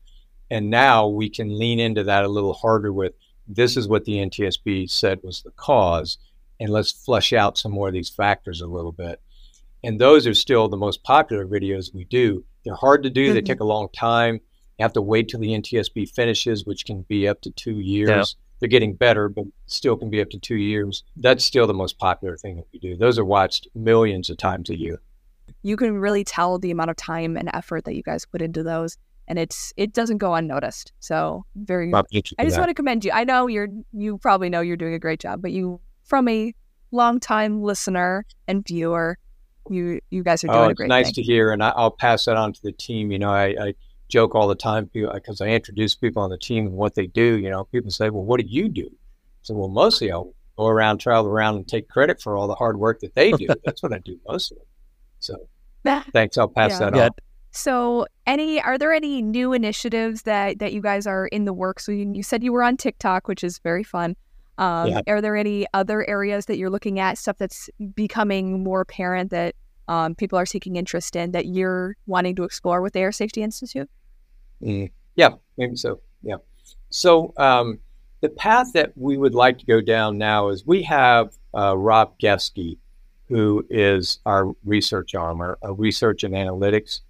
[0.50, 3.14] And now we can lean into that a little harder with
[3.48, 6.18] this is what the NTSB said was the cause.
[6.60, 9.22] And let's flush out some more of these factors a little bit.
[9.84, 12.44] And those are still the most popular videos we do.
[12.64, 13.36] They're hard to do, mm-hmm.
[13.36, 14.40] they take a long time.
[14.78, 18.10] You have to wait till the NTSB finishes, which can be up to two years.
[18.10, 18.24] Yeah.
[18.60, 21.04] They're getting better, but still can be up to two years.
[21.16, 22.96] That's still the most popular thing that we do.
[22.96, 25.02] Those are watched millions of times a year.
[25.64, 28.64] You can really tell the amount of time and effort that you guys put into
[28.64, 28.98] those,
[29.28, 30.92] and it's it doesn't go unnoticed.
[31.00, 31.94] So very.
[31.94, 32.58] I just that.
[32.58, 33.12] want to commend you.
[33.12, 36.54] I know you're you probably know you're doing a great job, but you from a
[36.92, 39.18] longtime listener and viewer,
[39.70, 40.86] you you guys are doing oh, a great.
[40.86, 41.14] It's nice thing.
[41.16, 43.12] to hear, and I, will pass that on to the team.
[43.12, 43.74] You know, I, I
[44.08, 47.38] joke all the time because I introduce people on the team and what they do.
[47.38, 48.98] You know, people say, "Well, what do you do?" I
[49.44, 52.78] So, well, mostly I'll go around, travel around, and take credit for all the hard
[52.78, 53.48] work that they do.
[53.66, 54.60] That's what I do mostly.
[55.20, 55.48] So,
[55.84, 56.38] thanks.
[56.38, 56.90] I'll pass yeah.
[56.90, 57.12] that on.
[57.52, 61.86] So, any are there any new initiatives that that you guys are in the works?
[61.86, 64.16] So you, you said you were on TikTok, which is very fun.
[64.58, 65.02] Um, yeah.
[65.08, 69.56] Are there any other areas that you're looking at, stuff that's becoming more apparent that
[69.88, 73.42] um, people are taking interest in that you're wanting to explore with the Air Safety
[73.42, 73.90] Institute?
[74.62, 76.02] Mm, yeah, maybe so.
[76.22, 76.38] Yeah.
[76.90, 77.80] So um,
[78.22, 82.18] the path that we would like to go down now is we have uh, Rob
[82.20, 82.78] Geske,
[83.28, 87.02] who is our research arm, our, research and analytics.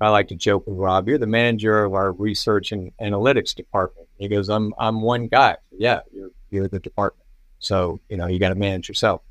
[0.00, 4.08] I like to joke with Rob, you're the manager of our research and analytics department.
[4.18, 5.56] He goes, I'm, I'm one guy.
[5.70, 7.26] Yeah, you're, you're the department.
[7.58, 9.22] So, you know, you got to manage yourself.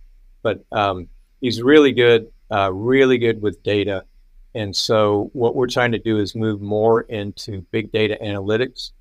[0.41, 1.07] But um,
[1.41, 4.05] he's really good uh, really good with data.
[4.55, 8.91] And so, what we're trying to do is move more into big data analytics.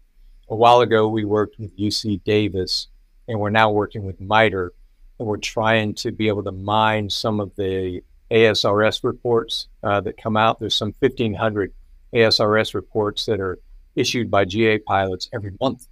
[0.49, 2.89] A while ago, we worked with UC Davis,
[3.29, 4.73] and we're now working with MITRE,
[5.19, 10.17] and we're trying to be able to mine some of the ASRS reports uh, that
[10.17, 10.59] come out.
[10.59, 11.73] There's some 1,500
[12.15, 13.59] ASRS reports that are
[13.95, 15.87] issued by GA pilots every month,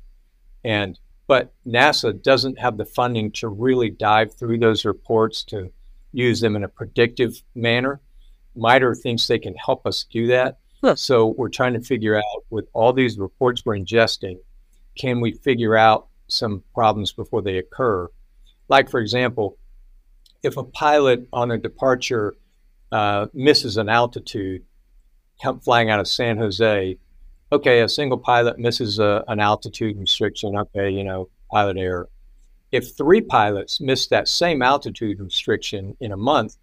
[0.65, 5.71] and but NASA doesn't have the funding to really dive through those reports to
[6.13, 8.01] use them in a predictive manner.
[8.57, 10.59] MITRE thinks they can help us do that.
[10.83, 10.97] Huh.
[10.97, 14.39] So we're trying to figure out with all these reports we're ingesting,
[14.99, 18.09] can we figure out some problems before they occur?
[18.69, 19.57] Like, for example,
[20.43, 22.35] if a pilot on a departure
[22.93, 24.65] uh, misses an altitude,
[25.63, 26.97] flying out of San Jose,
[27.53, 32.09] okay, a single pilot misses a, an altitude restriction, okay, you know, pilot error
[32.73, 36.57] if three pilots miss that same altitude restriction in a month,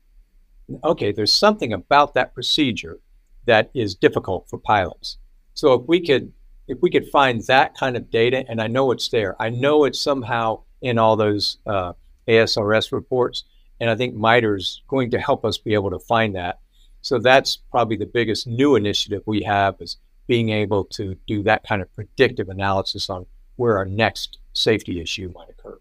[0.84, 2.99] okay, there's something about that procedure
[3.45, 5.18] that is difficult for pilots.
[5.53, 6.34] So if we could
[6.68, 9.86] if we could find that kind of data, and I know it's there, I know
[9.86, 11.94] it's somehow in all those uh,
[12.27, 13.45] ASRS reports,
[13.80, 16.60] and I think MITRE's going to help us be able to find that.
[17.02, 19.95] So that's probably the biggest new initiative we have is
[20.27, 23.26] being able to do that kind of predictive analysis on
[23.56, 25.80] where our next safety issue might occur.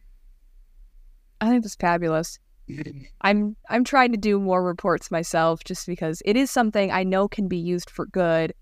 [1.41, 2.39] I think that's fabulous.
[3.21, 7.29] I'm I'm trying to do more reports myself just because it is something I know
[7.29, 8.53] can be used for good.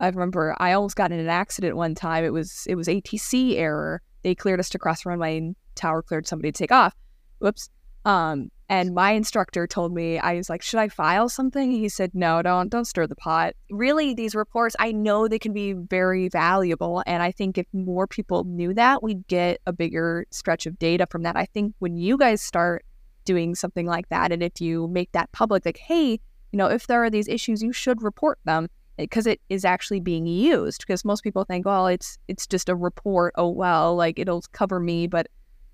[0.00, 2.24] I remember I almost got in an accident one time.
[2.24, 4.00] It was it was ATC error.
[4.22, 6.94] They cleared us to cross runway and tower cleared somebody to take off.
[7.38, 7.68] Whoops.
[8.04, 11.72] Um, and my instructor told me, I was like, should I file something?
[11.72, 13.54] He said, no, don't, don't stir the pot.
[13.70, 17.02] Really, these reports, I know they can be very valuable.
[17.06, 21.06] And I think if more people knew that, we'd get a bigger stretch of data
[21.10, 21.36] from that.
[21.36, 22.84] I think when you guys start
[23.24, 26.20] doing something like that, and if you make that public, like, hey,
[26.52, 30.00] you know, if there are these issues, you should report them because it is actually
[30.00, 30.82] being used.
[30.86, 33.34] Because most people think, well, it's it's just a report.
[33.36, 35.26] Oh well, like it'll cover me, but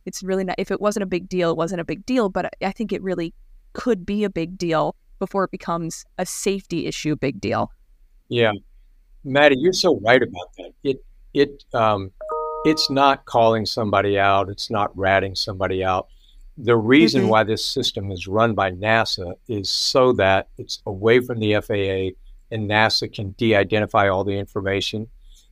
[0.07, 2.51] it's really not if it wasn't a big deal it wasn't a big deal but
[2.62, 3.35] i think it really
[3.77, 7.70] could be a big deal before it becomes a safety issue big deal.
[8.28, 8.53] Yeah,
[9.24, 10.73] Madi, you're so right about that.
[10.83, 11.05] It
[11.35, 12.11] it um,
[12.65, 14.49] it's not calling somebody out.
[14.49, 16.09] It's not ratting somebody out.
[16.59, 17.28] The reason Mhm.
[17.28, 22.16] why this system is run by NASA is so that it's away from the FAA
[22.51, 25.09] and NASA can de-identify all the information.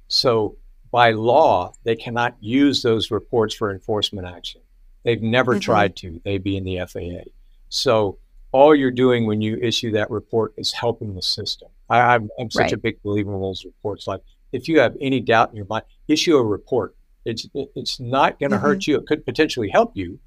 [0.09, 0.57] So
[0.95, 4.61] by law, they cannot use those reports for enforcement action.
[5.03, 5.61] They've never Mhm.
[5.61, 6.21] tried to.
[6.25, 7.25] They be in the FAA.
[7.69, 8.19] So
[8.53, 11.69] all you're doing when you issue that report is helping the system.
[11.91, 14.07] I, I'm, I'm such a big believer in those reports.
[14.07, 14.21] Like
[14.53, 16.95] if you have any doubt in your mind, issue a report.
[17.25, 17.45] It's
[17.75, 18.97] it's not going to hurt you.
[18.99, 20.21] It could potentially help you.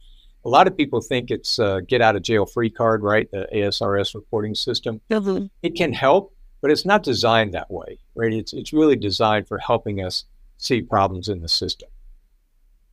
[0.44, 3.32] A lot of people think it's a get out of jail free card, right?
[3.32, 5.00] The ASRS reporting system.
[5.64, 8.34] It can help, but it's not designed that way, right?
[8.34, 10.26] It's it's really designed for helping us
[10.58, 11.90] see problems in the system.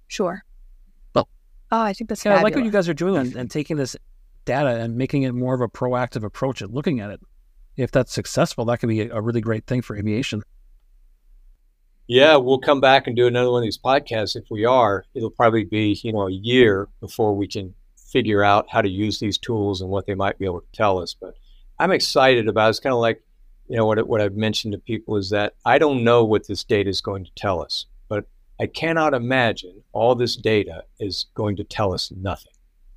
[0.06, 0.44] Sure.
[1.14, 1.28] Well-
[1.70, 3.76] oh, I think that's Yeah, I like what you guys are doing and, and taking
[3.76, 3.96] this
[4.44, 7.20] data and making it more of a proactive approach at looking at it.
[7.76, 10.42] If that's successful, that could be a, a really great thing for aviation.
[12.06, 14.36] Yeah, we'll come back and do another one of these podcasts.
[14.36, 18.66] If we are, it'll probably be you know a year before we can figure out
[18.68, 21.16] how to use these tools and what they might be able to tell us.
[21.18, 21.34] But
[21.78, 22.66] I'm excited about.
[22.66, 22.70] It.
[22.70, 23.22] It's kind of like
[23.68, 26.64] you know what what I've mentioned to people is that I don't know what this
[26.64, 28.26] data is going to tell us, but
[28.60, 32.52] I cannot imagine all this data is going to tell us nothing.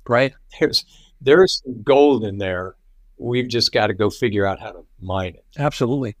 [0.06, 0.34] Right?
[0.60, 0.84] There's
[1.20, 2.76] there's gold in there.
[3.18, 5.44] We've just got to go figure out how to mine it.
[5.58, 6.16] Absolutely.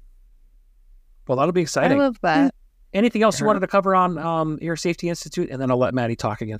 [1.26, 1.98] Well, that'll be I exciting.
[1.98, 2.54] love that.
[2.92, 5.50] Anything else you wanted to cover on um, Air Safety Institute?
[5.50, 6.58] And then I'll let Madi talk again.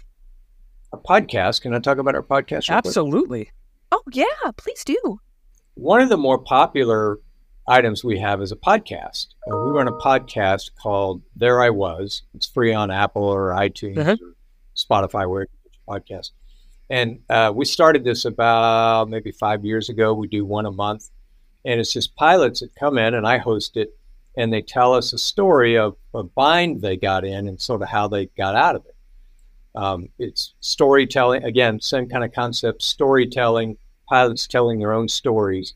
[0.93, 1.63] Our podcast.
[1.63, 2.69] Can I talk about our podcast?
[2.69, 2.87] real quick?
[2.87, 3.51] Absolutely.
[3.91, 4.25] Oh yeah,
[4.57, 5.21] please do.
[5.75, 7.19] One of the more popular
[7.69, 9.27] items we have is a podcast.
[9.51, 12.23] Uh, we run a podcast called There I Was.
[12.35, 14.19] It's free on Apple or iTunes Mhm.
[14.21, 14.35] or
[14.75, 16.31] Spotify, where you get your podcast.
[16.91, 20.15] And uh, we started this about maybe five years ago.
[20.15, 21.11] We do one a month.
[21.65, 23.91] And it's just pilots that come in, and I host it,
[24.37, 27.89] and they tell us a story of a bind they got in and sort of
[27.89, 28.95] how they got out of it.
[29.75, 33.77] Um, it's storytelling, again, same kind of concept storytelling,
[34.09, 35.75] pilots telling their own stories.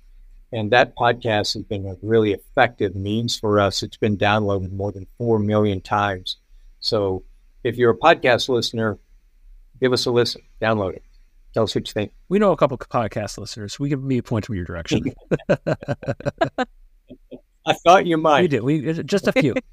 [0.52, 3.82] And that podcast has been a really effective means for us.
[3.82, 6.36] It's been downloaded more than 4 million times.
[6.80, 7.24] So
[7.64, 8.98] if you're a podcast listener,
[9.80, 11.02] give us a listen, download it.
[11.54, 12.12] Tell us what you think.
[12.28, 13.78] We know a couple of podcast listeners.
[13.78, 15.12] We can a point them your direction.
[17.66, 18.40] I thought you might.
[18.40, 18.50] we might.
[18.50, 18.62] do.
[18.62, 19.54] We just a few.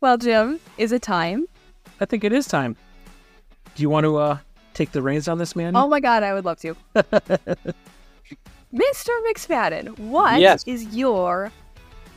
[0.00, 1.46] Well, Jim, is it time?
[1.98, 2.76] I think it is time.
[3.74, 4.38] Do you want to uh,
[4.74, 5.74] take the reins on this, man?
[5.74, 6.76] Oh my God, I would love to.
[8.74, 9.10] Mr.
[9.30, 10.94] McSpadden, what is Yes.
[10.94, 11.52] your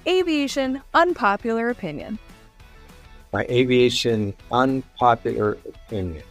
[0.08, 2.20] aviation unpopular opinion?
[3.34, 6.24] my aviation unpopular opinion.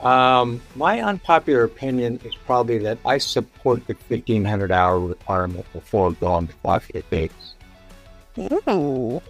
[0.00, 6.46] Um, my unpopular opinion is probably that I support the 1500 hour requirement before going
[6.48, 7.54] to Bucket base.
[8.38, 9.20] Ooh.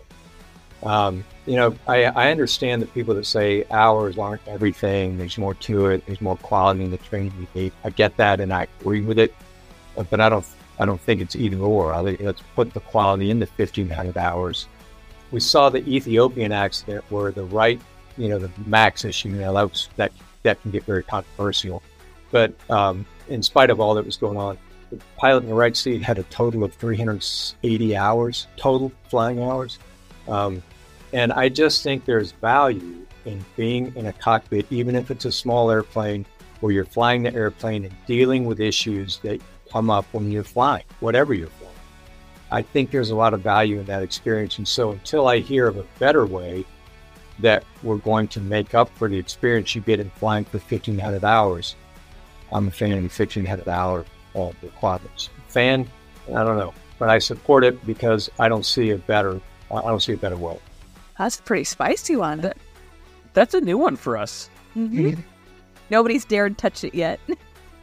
[0.83, 5.17] Um, you know, I, I understand the people that say hours aren't everything.
[5.19, 6.05] There's more to it.
[6.05, 7.73] There's more quality in the training you need.
[7.85, 9.33] I get that, and I agree with it.
[10.11, 10.47] But I don't,
[10.79, 11.93] I don't think it's either or.
[11.95, 14.66] I let's put the quality in the 1500 hours.
[15.31, 17.81] We saw the Ethiopian accident where the right,
[18.16, 19.29] you know, the max issue.
[19.31, 20.12] You know, that was, that
[20.43, 21.83] that can get very controversial.
[22.31, 24.59] But um, in spite of all that was going on,
[24.91, 29.79] the pilot in the right seat had a total of 380 hours total flying hours.
[30.27, 30.62] Um,
[31.12, 35.33] and I just think there's value in being in a cockpit, even if it's a
[35.33, 36.25] small airplane,
[36.61, 40.85] where you're flying the airplane and dealing with issues that come up when you're flying,
[41.01, 41.74] whatever you're flying.
[42.51, 44.59] I think there's a lot of value in that experience.
[44.59, 46.65] And so until I hear of a better way
[47.40, 51.24] that we're going to make up for the experience you get in flying for 1,500
[51.24, 51.77] hours,
[52.51, 54.05] I'm a fan of the 1,500 hour
[54.35, 55.28] uh, requirements.
[55.49, 55.86] Fan,
[56.28, 59.40] I don't know, but I support it because I don't see a better,
[59.70, 60.59] I don't see a better way.
[61.19, 62.40] That's a pretty spicy one.
[62.40, 62.57] That-
[63.35, 64.49] That's a new one for us.
[64.74, 65.19] Mhm.
[65.90, 67.20] Nobody's dared touch it yet.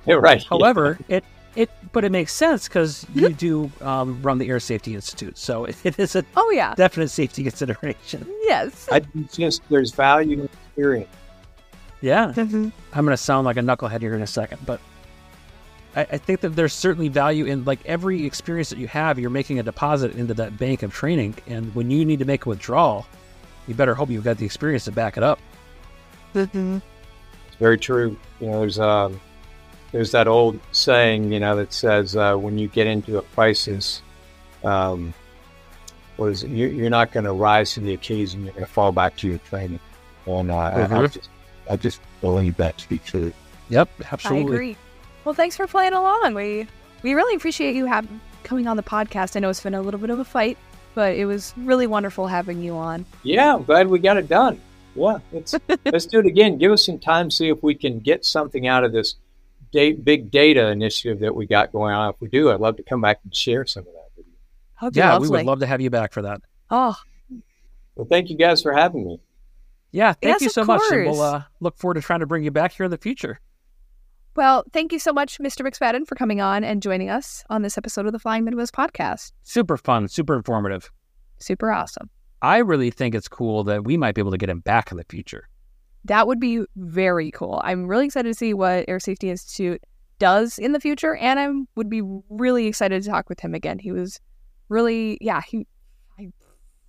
[0.07, 0.43] Yeah, right.
[0.43, 1.23] However, it
[1.55, 5.65] it but it makes sense because you do um, run the Air Safety Institute, so
[5.65, 6.73] it, it is a Oh yeah.
[6.75, 8.25] definite safety consideration.
[8.43, 8.87] Yes.
[8.91, 9.01] I
[9.33, 11.09] just there's value in experience.
[12.01, 12.71] Yeah, Mhm.
[12.93, 14.79] I'm going to sound like a knucklehead here in a second, but
[15.95, 19.17] I, I think that there's certainly value in like every experience that you have.
[19.17, 22.45] You're making a deposit into that bank of training, and when you need to make
[22.45, 23.07] a withdrawal,
[23.67, 25.39] you better hope you've got the experience to back it up.
[26.35, 26.81] Mhm.
[27.47, 28.17] It's very true.
[28.41, 29.19] You know, there's um,
[29.91, 34.01] there's that old saying, you know, that says uh, when you get into a crisis,
[34.63, 35.13] um,
[36.17, 36.49] what is it?
[36.49, 38.43] You, you're not going to rise to the occasion.
[38.43, 39.79] You're going to fall back to your training.
[40.25, 41.11] And uh, I, I Mhm.
[41.13, 41.29] just,
[41.69, 43.31] I just believe that to be true.
[43.69, 44.55] Yep, I absolutely.
[44.55, 44.77] agree.
[45.23, 46.33] Well, thanks for playing along.
[46.35, 46.67] We
[47.01, 48.07] we really appreciate you have,
[48.43, 49.35] coming on the podcast.
[49.35, 50.57] I know it's been a little bit of a fight,
[50.93, 53.05] but it was really wonderful having you on.
[53.23, 54.59] Yeah, I'm glad we got it done.
[54.95, 55.55] Yeah, let's
[55.85, 56.57] let's do it again.
[56.57, 59.15] Give us some time, see if we can get something out of this
[59.75, 62.09] da- big data initiative that we got going on.
[62.13, 64.33] If we do, I'd love to come back and share some of that with you.
[64.81, 65.29] That'd Yeah, lovely.
[65.29, 66.41] we would love to have you back for that.
[66.71, 66.95] Oh,
[67.95, 69.19] Well, thank you guys for having me.
[69.91, 70.81] Yeah, thank Yes, you so much.
[70.91, 73.39] And we'll uh, look forward to trying to bring you back here in the future.
[74.35, 75.65] well, thank you so much, Mr.
[75.65, 79.31] McSpadden, for coming on and joining us on this episode of the Flying Midwest podcast.
[79.43, 80.91] Super fun, super informative.
[81.39, 82.09] Super awesome.
[82.41, 84.97] I really think it's cool that we might be able to get him back in
[84.97, 85.47] the future.
[86.05, 87.61] That would be very cool.
[87.63, 89.83] I'm really excited to see what Air Safety Institute
[90.19, 93.79] does in the future, and I would be really excited to talk with him again.
[93.79, 94.19] He was
[94.69, 95.67] really, yeah, he,
[96.19, 96.31] I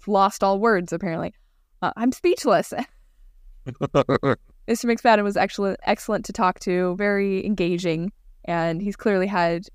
[0.07, 1.35] lost all words apparently.
[1.83, 2.73] Uh, I'm speechless.
[3.67, 4.37] Mr.
[4.69, 8.13] McSpadden was actually excellent to talk to, very engaging,
[8.45, 9.67] and he's clearly had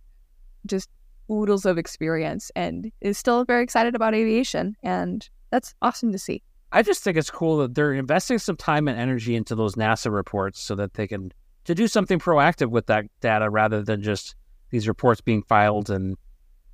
[0.65, 0.89] just
[1.31, 6.43] oodles of experience and is still very excited about aviation, and that's awesome to see.
[6.71, 10.11] I just think it's cool that they're investing some time and energy into those NASA
[10.11, 11.31] reports so that they can
[11.65, 14.35] to do something proactive with that data rather than just
[14.69, 16.17] these reports being filed and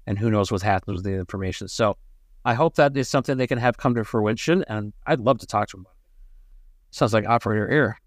[0.05, 1.67] and who knows what happens with the information.
[1.67, 1.97] So
[2.45, 5.47] I hope that is something they can have come to fruition and I'd love to
[5.47, 6.95] talk to them about it.
[6.95, 7.97] Sounds like operator error.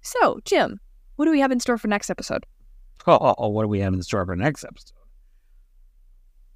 [0.00, 0.80] So, Jim,
[1.16, 2.44] what do we have in store for next episode?
[3.06, 4.92] Oh, oh, oh, what do we have in store for next episode?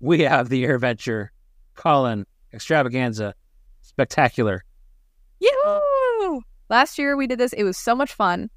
[0.01, 1.29] We have the AirVenture
[1.75, 3.35] Call-In Extravaganza
[3.93, 4.65] Spectacular.
[5.41, 6.41] Yahoo!
[6.71, 7.53] Last year we did this.
[7.53, 8.51] It was so much fun.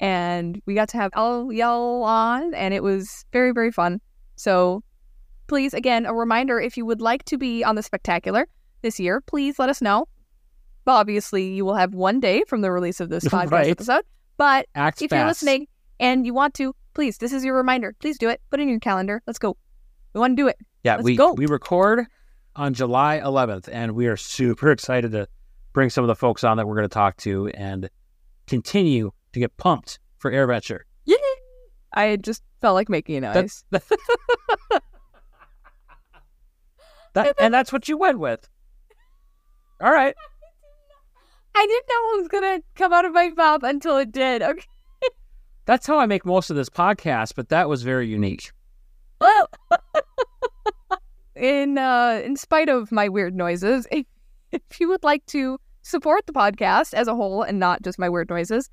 [0.00, 4.00] And we got to have all y'all on, and it was very, very fun.
[4.34, 4.82] So
[5.46, 8.48] please, again, a reminder if you would like to be on the spectacular
[8.80, 10.06] this year, please let us know.
[10.86, 13.68] Obviously, you will have one day from the release of this podcast Right.
[13.70, 14.02] episode.
[14.36, 15.18] But Act if fast.
[15.20, 15.66] you're listening
[16.00, 17.94] and you want to, please, this is your reminder.
[18.00, 18.40] Please do it.
[18.50, 19.22] Put it in your calendar.
[19.26, 19.56] Let's go.
[20.14, 20.56] We want to do it.
[20.82, 21.32] Yeah, Let's we go.
[21.34, 22.06] we record
[22.56, 25.28] on July 11th, and we are super excited to
[25.72, 27.88] bring some of the folks on that we're going to talk to and
[28.46, 30.80] continue to get pumped for AirVenture.
[31.04, 31.16] Yay!
[31.92, 33.64] I just felt like making a noise.
[37.14, 38.48] That, that, and that's what you went with.
[39.80, 40.14] All right.
[41.54, 44.42] I didn't know it was going to come out of my mouth until it did.
[44.52, 44.66] Okay.
[45.64, 48.50] That's how I make most of this podcast, but that was very unique.
[49.20, 49.48] Well,
[51.42, 54.06] in uh, in spite of my weird noises, if,
[54.52, 58.08] if you would like to support the podcast as a whole and not just my
[58.08, 58.70] weird noises,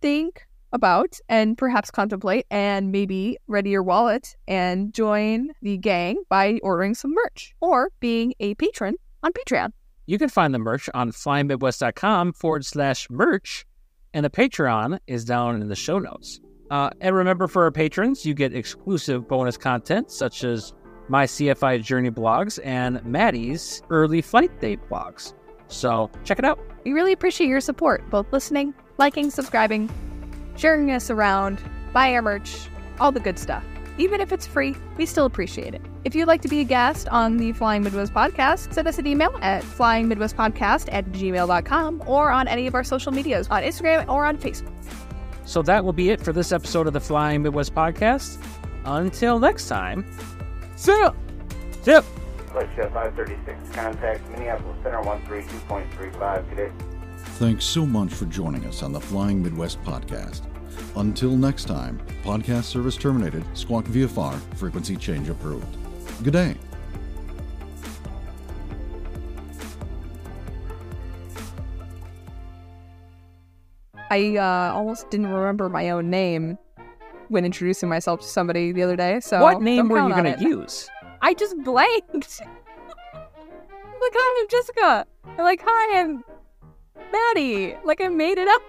[0.00, 6.58] think about and perhaps contemplate and maybe ready your wallet and join the gang by
[6.62, 9.70] ordering some merch or being a patron on Patreon.
[10.06, 13.66] You can find the merch on flymidwest.com forward slash merch,
[14.14, 16.40] and the Patreon is down in the show notes.
[16.70, 20.72] Uh, and remember, for our patrons, you get exclusive bonus content such as
[21.08, 25.34] my CFI Journey blogs and Madi's early flight day blogs.
[25.68, 26.58] So check it out.
[26.84, 29.90] We really appreciate your support, both listening, liking, subscribing,
[30.56, 31.60] sharing us around,
[31.92, 32.68] buy our merch,
[33.00, 33.64] all the good stuff.
[33.98, 35.80] Even if it's free, we still appreciate it.
[36.04, 39.06] If you'd like to be a guest on the Flying Midwest podcast, send us an
[39.06, 44.24] email at flyingmidwestpodcast at gmail.com or on any of our social medias on Instagram or
[44.24, 44.72] on Facebook.
[45.46, 48.38] So that will be it for this episode of the Flying Midwest podcast.
[48.84, 50.04] Until next time,
[50.76, 51.12] see ya.
[51.82, 52.00] See ya.
[52.52, 56.72] Flight Chef 536, contact Minneapolis Center 132.35 today.
[57.38, 60.42] Thanks so much for joining us on the Flying Midwest podcast.
[60.96, 65.66] Until next time, podcast service terminated, squawk VFR, frequency change approved.
[66.22, 66.56] Good day.
[74.10, 76.58] I uh, almost didn't remember my own name
[77.28, 79.20] when introducing myself to somebody the other day.
[79.20, 80.88] So what name were you going to use?
[81.22, 82.40] I just blanked.
[82.40, 85.06] like, hi, I'm Jessica.
[85.26, 86.24] I'm like, hi, I'm
[87.12, 87.76] Madi.
[87.84, 88.62] Like, I made it up.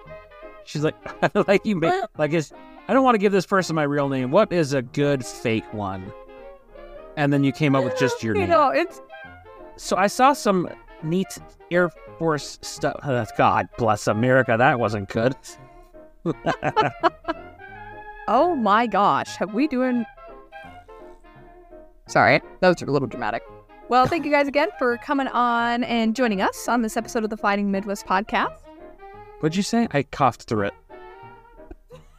[0.64, 0.96] She's like,
[1.48, 2.52] like you made, like is
[2.88, 4.30] I don't want to give this person my real name.
[4.30, 6.12] What is a good fake one?
[7.16, 8.50] And then you came up with just your you name.
[8.50, 9.00] know, it's
[9.76, 10.68] So I saw some
[11.02, 11.38] neat
[11.70, 12.98] Air Force stuff.
[13.02, 14.56] Uh, God bless America.
[14.58, 15.36] That wasn't good.
[18.28, 20.04] Oh my gosh, have we doing?
[22.06, 23.42] Sorry, those are a little dramatic.
[23.88, 27.30] Well, thank you guys again for coming on and joining us on this episode of
[27.30, 28.58] the Fighting Midwest podcast.
[29.40, 29.88] What'd you say?
[29.90, 30.74] I coughed through it.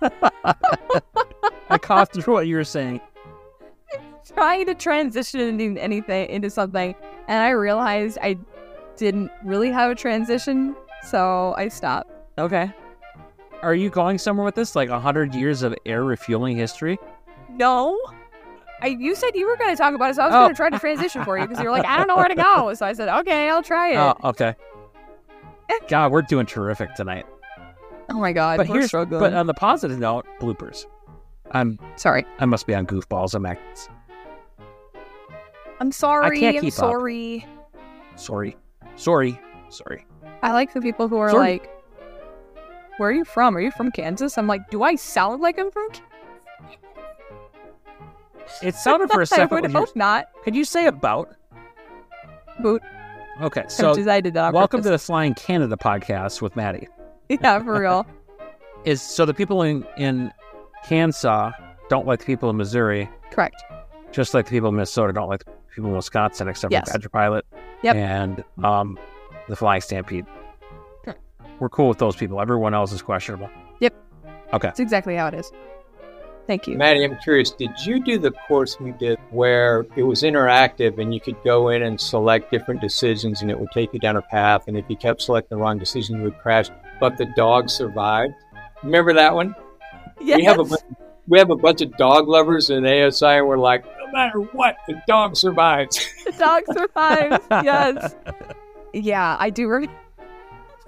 [1.69, 3.01] I coughed through what you were saying.
[4.33, 6.95] Trying to transition into anything into something,
[7.27, 8.37] and I realized I
[8.97, 12.11] didn't really have a transition, so I stopped.
[12.37, 12.71] Okay.
[13.61, 14.75] Are you going somewhere with this?
[14.75, 16.97] Like a hundred years of air refueling history?
[17.49, 17.99] No.
[18.81, 20.39] I, you said you were going to talk about it, so I was Oh.
[20.43, 22.35] going to try to transition for you because you're like, I don't know where to
[22.35, 22.73] go.
[22.75, 23.97] So I said, okay, I'll try it.
[23.97, 24.55] Oh, okay.
[25.89, 27.25] God, we're doing terrific tonight.
[28.09, 28.57] oh my God.
[28.57, 29.19] But we're here's struggling.
[29.19, 30.85] but on the positive note, bloopers.
[31.51, 32.25] I'm Sorry.
[32.39, 33.35] I must be on goofballs.
[33.35, 33.45] I'm
[35.81, 36.37] I'm sorry.
[36.37, 36.79] I can't I'm keep up.
[36.79, 37.45] sorry.
[38.15, 38.57] sorry,
[38.95, 40.05] sorry, sorry.
[40.41, 41.51] I like the people who are Sorry.
[41.53, 41.69] like,
[42.99, 43.55] where are you from?
[43.57, 44.37] Are you from Kansas?
[44.37, 46.05] I'm like, do I sound like I'm from Kansas?
[48.61, 49.61] It sounded for a second.
[49.61, 50.27] would hope not.
[50.43, 51.33] Could you say about?
[52.61, 52.81] Boot.
[53.41, 54.53] Okay, so I did that.
[54.53, 56.87] welcome to the Flying Canada podcast with Madi.
[57.29, 58.07] Yeah, for real.
[58.85, 60.31] Is so the people in in
[60.83, 61.53] Kansas
[61.89, 63.63] don't like the people in Missouri, Correct.
[64.11, 66.87] just like the people in Minnesota don't like the people in Wisconsin, except Yes.
[66.87, 67.45] for Badger Pilot.
[67.83, 67.95] Yep.
[67.95, 68.97] And um,
[69.47, 70.25] the Flying Stampede.
[71.59, 71.61] Correct.
[71.61, 72.41] We're cool with those people.
[72.41, 73.49] Everyone else is questionable.
[73.79, 73.93] Yep.
[74.53, 74.67] Okay.
[74.67, 75.51] That's exactly how it is.
[76.47, 76.77] Thank you.
[76.79, 81.13] Madi, I'm curious, did you do the course we did where it was interactive and
[81.13, 84.21] you could go in and select different decisions and it would take you down a
[84.23, 84.63] path?
[84.67, 86.69] And if you kept selecting the wrong decision, you would crash,
[86.99, 88.33] but the dog survived?
[88.81, 89.53] Remember that one?
[90.19, 90.37] Yes.
[90.37, 90.77] We have a bu-
[91.27, 94.77] we have a bunch of dog lovers in ASI and we're like, no matter what,
[94.87, 96.03] the dog survives.
[96.25, 97.45] the dog survives.
[97.63, 98.15] yes.
[98.91, 99.67] Yeah, I do.
[99.69, 99.87] Re-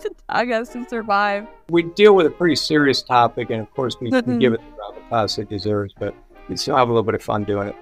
[0.04, 1.48] the dog has to survive.
[1.70, 5.02] we deal with a pretty serious topic, and of course, we, we give it the
[5.12, 6.14] gravitas it deserves, but
[6.50, 7.76] we still have a little bit of fun doing it.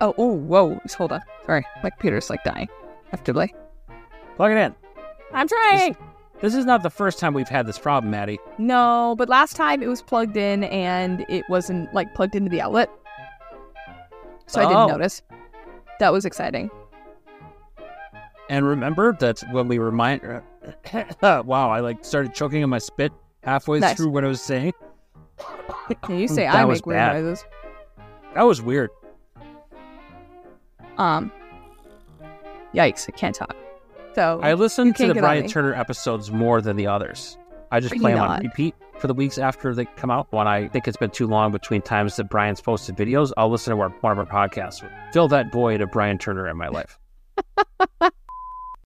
[0.00, 0.78] Oh, oh, whoa.
[0.82, 1.22] Just hold on.
[1.46, 1.64] Sorry.
[1.82, 2.68] My computer's like dying.
[3.06, 3.52] I have to play.
[4.36, 4.74] Plug it in.
[5.32, 5.96] I'm trying.
[6.42, 8.38] This is not the first time we've had this problem, Madi.
[8.58, 12.60] No, but last time it was plugged in and it wasn't like plugged into the
[12.60, 12.90] outlet.
[14.46, 14.68] So I Oh.
[14.68, 15.22] didn't notice.
[15.98, 16.70] That was exciting.
[18.50, 20.20] And remember that when we remind,
[21.22, 23.12] wow, I like started choking on my spit
[23.42, 23.96] halfway Nice.
[23.96, 24.72] through what I was saying.
[26.02, 27.22] Can you say I make weird bad.
[27.22, 27.44] noises.
[28.34, 28.90] That was weird.
[30.98, 31.30] Um.
[32.74, 33.08] Yikes!
[33.08, 33.54] I can't talk.
[34.14, 35.46] So I listened to the Brian.
[35.46, 37.36] Turner episodes more than the others.
[37.70, 40.32] I just play them on repeat for the weeks after they come out.
[40.32, 43.74] When I think it's been too long between times that Brian's posted videos, I'll listen
[43.74, 44.88] to our, one of our podcasts.
[45.12, 46.98] Fill that void of Brian Turner in my life.